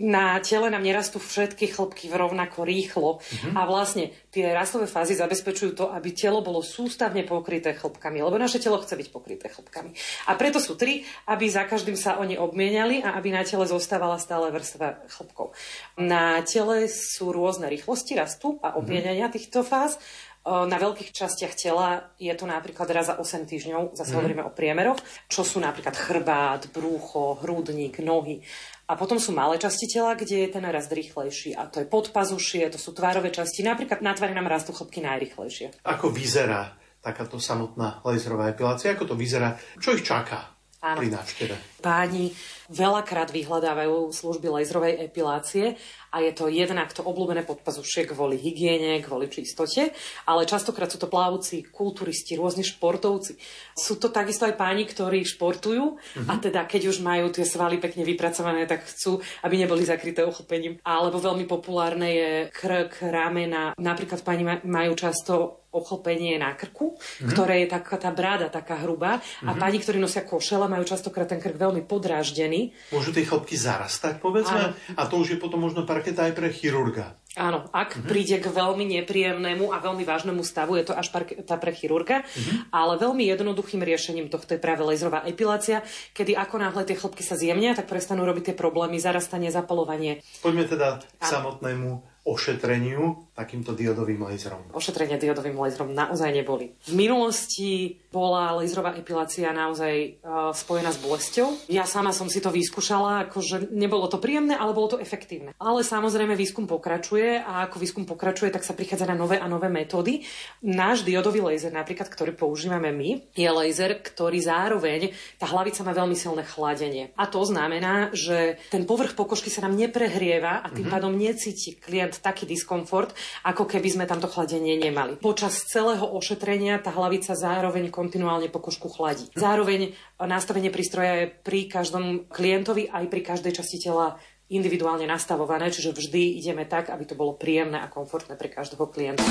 na 0.00 0.40
tele 0.40 0.72
nám 0.72 0.80
nerastú 0.80 1.20
všetky 1.20 1.76
chlopky 1.76 2.08
rovnako 2.08 2.64
rýchlo 2.64 3.20
mm-hmm. 3.20 3.52
a 3.52 3.60
vlastne 3.68 4.16
tie 4.32 4.48
rastové 4.48 4.88
fázy 4.88 5.12
zabezpečujú 5.12 5.72
to, 5.76 5.86
aby 5.92 6.16
telo 6.16 6.40
bolo 6.40 6.64
sústavne 6.64 7.20
pokryté 7.28 7.76
chlopkami, 7.76 8.24
lebo 8.24 8.40
naše 8.40 8.56
telo 8.56 8.80
chce 8.80 8.96
byť 8.96 9.08
pokryté 9.12 9.52
chlopkami. 9.52 9.92
A 10.32 10.40
preto 10.40 10.56
sú 10.56 10.80
tri, 10.80 11.04
aby 11.28 11.52
za 11.52 11.68
každým 11.68 12.00
sa 12.00 12.16
oni 12.16 12.40
obmieniali 12.40 13.04
a 13.04 13.12
aby 13.20 13.28
na 13.28 13.44
tele 13.44 13.68
zostávala 13.68 14.16
stále 14.16 14.48
vrstva 14.48 15.04
chlopkov. 15.12 15.52
Na 16.00 16.40
tele 16.48 16.88
sú 16.88 17.28
rôzne 17.28 17.68
rýchlosti 17.68 18.16
rastu 18.16 18.56
a 18.64 18.72
mhm. 18.72 18.76
obmienania 18.80 19.28
mm-hmm. 19.28 19.36
týchto 19.36 19.60
fáz. 19.60 20.00
Na 20.40 20.76
veľkých 20.80 21.12
častiach 21.12 21.52
tela 21.52 22.16
je 22.16 22.32
to 22.32 22.48
napríklad 22.48 22.88
raz 22.88 23.12
za 23.12 23.20
8 23.20 23.44
týždňov, 23.44 23.92
zase 23.92 24.12
mm. 24.12 24.16
hovoríme 24.16 24.42
o 24.48 24.54
priemeroch, 24.54 24.96
čo 25.28 25.44
sú 25.44 25.60
napríklad 25.60 25.92
chrbát, 25.92 26.72
brúcho, 26.72 27.36
hrudník, 27.44 28.00
nohy. 28.00 28.40
A 28.88 28.96
potom 28.96 29.20
sú 29.20 29.36
malé 29.36 29.60
časti 29.60 29.84
tela, 29.84 30.16
kde 30.16 30.48
je 30.48 30.52
ten 30.56 30.64
rast 30.64 30.88
rýchlejší. 30.88 31.52
A 31.60 31.68
to 31.68 31.84
je 31.84 31.86
podpazušie, 31.86 32.72
to 32.72 32.80
sú 32.80 32.96
tvárové 32.96 33.28
časti. 33.28 33.60
Napríklad 33.60 34.00
na 34.00 34.16
tvári 34.16 34.32
nám 34.32 34.48
rastú 34.48 34.72
chlopky 34.72 35.04
najrychlejšie. 35.04 35.84
Ako 35.84 36.08
vyzerá 36.08 36.72
takáto 37.04 37.36
samotná 37.36 38.00
laserová 38.00 38.48
epilácia? 38.48 38.96
Ako 38.96 39.12
to 39.12 39.16
vyzerá? 39.20 39.60
Čo 39.76 39.92
ich 39.92 40.08
čaká 40.08 40.59
Áno. 40.80 41.04
pri 41.04 41.12
návšteve? 41.12 41.54
Páni 41.84 42.32
veľakrát 42.72 43.28
vyhľadávajú 43.28 44.08
služby 44.16 44.48
laserovej 44.48 45.12
epilácie 45.12 45.76
a 46.08 46.24
je 46.24 46.32
to 46.32 46.48
jednak 46.48 46.88
to 46.96 47.04
obľúbené 47.04 47.44
podpazušie 47.44 48.08
kvôli 48.08 48.40
hygiene, 48.40 49.04
kvôli 49.04 49.28
čistote, 49.28 49.92
ale 50.24 50.48
častokrát 50.48 50.88
sú 50.88 50.96
to 50.96 51.12
plavci, 51.12 51.68
kulturisti, 51.68 52.40
rôzni 52.40 52.64
športovci. 52.64 53.36
Sú 53.76 54.00
to 54.00 54.08
takisto 54.08 54.48
aj 54.48 54.56
páni, 54.56 54.88
ktorí 54.88 55.20
športujú 55.28 56.00
mm-hmm. 56.00 56.32
a 56.32 56.34
teda 56.40 56.64
keď 56.64 56.96
už 56.96 57.04
majú 57.04 57.28
tie 57.28 57.44
svaly 57.44 57.76
pekne 57.76 58.00
vypracované, 58.00 58.64
tak 58.64 58.88
chcú, 58.88 59.20
aby 59.44 59.60
neboli 59.60 59.84
zakryté 59.84 60.24
uchlpením. 60.24 60.80
Alebo 60.80 61.20
veľmi 61.20 61.44
populárne 61.44 62.08
je 62.08 62.30
krk, 62.56 63.04
ramena. 63.04 63.76
Napríklad 63.76 64.24
páni 64.24 64.48
majú 64.64 64.92
často 64.96 65.59
ochlpenie 65.70 66.34
na 66.36 66.54
krku, 66.58 66.98
mm-hmm. 66.98 67.30
ktoré 67.30 67.64
je 67.64 67.68
taká 67.70 67.96
tá 67.96 68.10
bráda 68.10 68.50
taká 68.50 68.82
hrubá 68.82 69.22
mm-hmm. 69.22 69.48
a 69.48 69.50
pani, 69.54 69.78
ktorí 69.78 70.02
nosia 70.02 70.26
košele, 70.26 70.66
majú 70.66 70.82
častokrát 70.82 71.30
ten 71.30 71.38
krk 71.38 71.54
veľmi 71.54 71.86
podráždený. 71.86 72.74
Môžu 72.90 73.14
tie 73.14 73.22
chlopky 73.22 73.54
zarastať, 73.54 74.18
povedzme? 74.18 74.74
Áno. 74.74 74.98
A 74.98 75.02
to 75.06 75.22
už 75.22 75.34
je 75.34 75.38
potom 75.38 75.62
možno 75.62 75.86
parketa 75.86 76.26
aj 76.26 76.34
pre 76.34 76.50
chirurga. 76.50 77.14
Áno, 77.38 77.70
ak 77.70 77.94
mm-hmm. 77.94 78.10
príde 78.10 78.36
k 78.42 78.50
veľmi 78.50 78.84
nepríjemnému 78.98 79.70
a 79.70 79.78
veľmi 79.78 80.02
vážnemu 80.02 80.42
stavu, 80.42 80.74
je 80.74 80.90
to 80.90 80.98
až 80.98 81.14
parketa 81.14 81.54
pre 81.62 81.70
chirurga, 81.70 82.26
mm-hmm. 82.26 82.74
ale 82.74 82.98
veľmi 82.98 83.22
jednoduchým 83.30 83.86
riešením 83.86 84.26
tohto 84.26 84.58
je 84.58 84.60
práve 84.60 84.82
laserová 84.82 85.22
epilácia, 85.22 85.86
kedy 86.10 86.34
ako 86.34 86.58
náhle 86.58 86.82
tie 86.82 86.98
chlopky 86.98 87.22
sa 87.22 87.38
zjemnia, 87.38 87.78
tak 87.78 87.86
prestanú 87.86 88.26
robiť 88.26 88.50
tie 88.50 88.56
problémy, 88.58 88.98
zarastanie, 88.98 89.54
zapalovanie. 89.54 90.26
Poďme 90.42 90.66
teda 90.66 90.98
k 90.98 91.22
samotnému 91.22 92.09
ošetreniu 92.24 93.32
takýmto 93.32 93.72
diodovým 93.72 94.20
laserom? 94.20 94.60
Ošetrenia 94.76 95.16
diodovým 95.16 95.56
laserom 95.56 95.96
naozaj 95.96 96.28
neboli. 96.28 96.76
V 96.84 96.92
minulosti 96.92 97.96
bola 98.12 98.52
laserová 98.60 98.92
epilácia 98.98 99.48
naozaj 99.54 100.20
uh, 100.20 100.52
spojená 100.52 100.92
s 100.92 101.00
bolesťou. 101.00 101.72
Ja 101.72 101.88
sama 101.88 102.12
som 102.12 102.28
si 102.28 102.42
to 102.44 102.52
vyskúšala, 102.52 103.30
akože 103.30 103.72
nebolo 103.72 104.10
to 104.12 104.20
príjemné, 104.20 104.58
ale 104.58 104.76
bolo 104.76 104.92
to 104.92 104.98
efektívne. 105.00 105.56
Ale 105.56 105.80
samozrejme 105.80 106.36
výskum 106.36 106.68
pokračuje 106.68 107.40
a 107.40 107.64
ako 107.70 107.80
výskum 107.80 108.04
pokračuje, 108.04 108.52
tak 108.52 108.66
sa 108.66 108.76
prichádza 108.76 109.08
na 109.08 109.16
nové 109.16 109.40
a 109.40 109.46
nové 109.48 109.72
metódy. 109.72 110.26
Náš 110.60 111.06
diodový 111.06 111.40
laser, 111.40 111.72
napríklad, 111.72 112.12
ktorý 112.12 112.36
používame 112.36 112.92
my, 112.92 113.30
je 113.32 113.48
laser, 113.48 113.96
ktorý 114.02 114.42
zároveň, 114.42 115.14
tá 115.40 115.48
hlavica 115.48 115.80
má 115.86 115.96
veľmi 115.96 116.18
silné 116.18 116.44
chladenie. 116.44 117.14
A 117.16 117.24
to 117.30 117.40
znamená, 117.46 118.12
že 118.12 118.60
ten 118.68 118.84
povrch 118.84 119.16
pokožky 119.16 119.48
sa 119.48 119.64
nám 119.64 119.78
neprehrieva 119.78 120.60
a 120.60 120.68
tým 120.68 120.90
mm-hmm. 120.90 120.92
pádom 120.92 121.12
necíti 121.14 121.78
klient 121.78 122.09
taký 122.18 122.50
diskomfort, 122.50 123.14
ako 123.46 123.70
keby 123.70 123.86
sme 123.86 124.04
tamto 124.10 124.26
chladenie 124.26 124.74
nemali. 124.74 125.22
Počas 125.22 125.70
celého 125.70 126.02
ošetrenia 126.02 126.82
tá 126.82 126.90
hlavica 126.90 127.38
zároveň 127.38 127.94
kontinuálne 127.94 128.50
pokožku 128.50 128.90
chladí. 128.90 129.30
Zároveň 129.38 129.94
nastavenie 130.18 130.74
prístroja 130.74 131.22
je 131.22 131.26
pri 131.30 131.70
každom 131.70 132.26
klientovi 132.26 132.90
aj 132.90 133.06
pri 133.06 133.20
každej 133.22 133.52
časti 133.54 133.78
tela 133.78 134.18
individuálne 134.50 135.06
nastavované, 135.06 135.70
čiže 135.70 135.94
vždy 135.94 136.42
ideme 136.42 136.66
tak, 136.66 136.90
aby 136.90 137.06
to 137.06 137.14
bolo 137.14 137.38
príjemné 137.38 137.78
a 137.78 137.86
komfortné 137.86 138.34
pre 138.34 138.50
každého 138.50 138.90
klienta. 138.90 139.22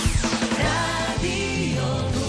Radio. 0.55 2.28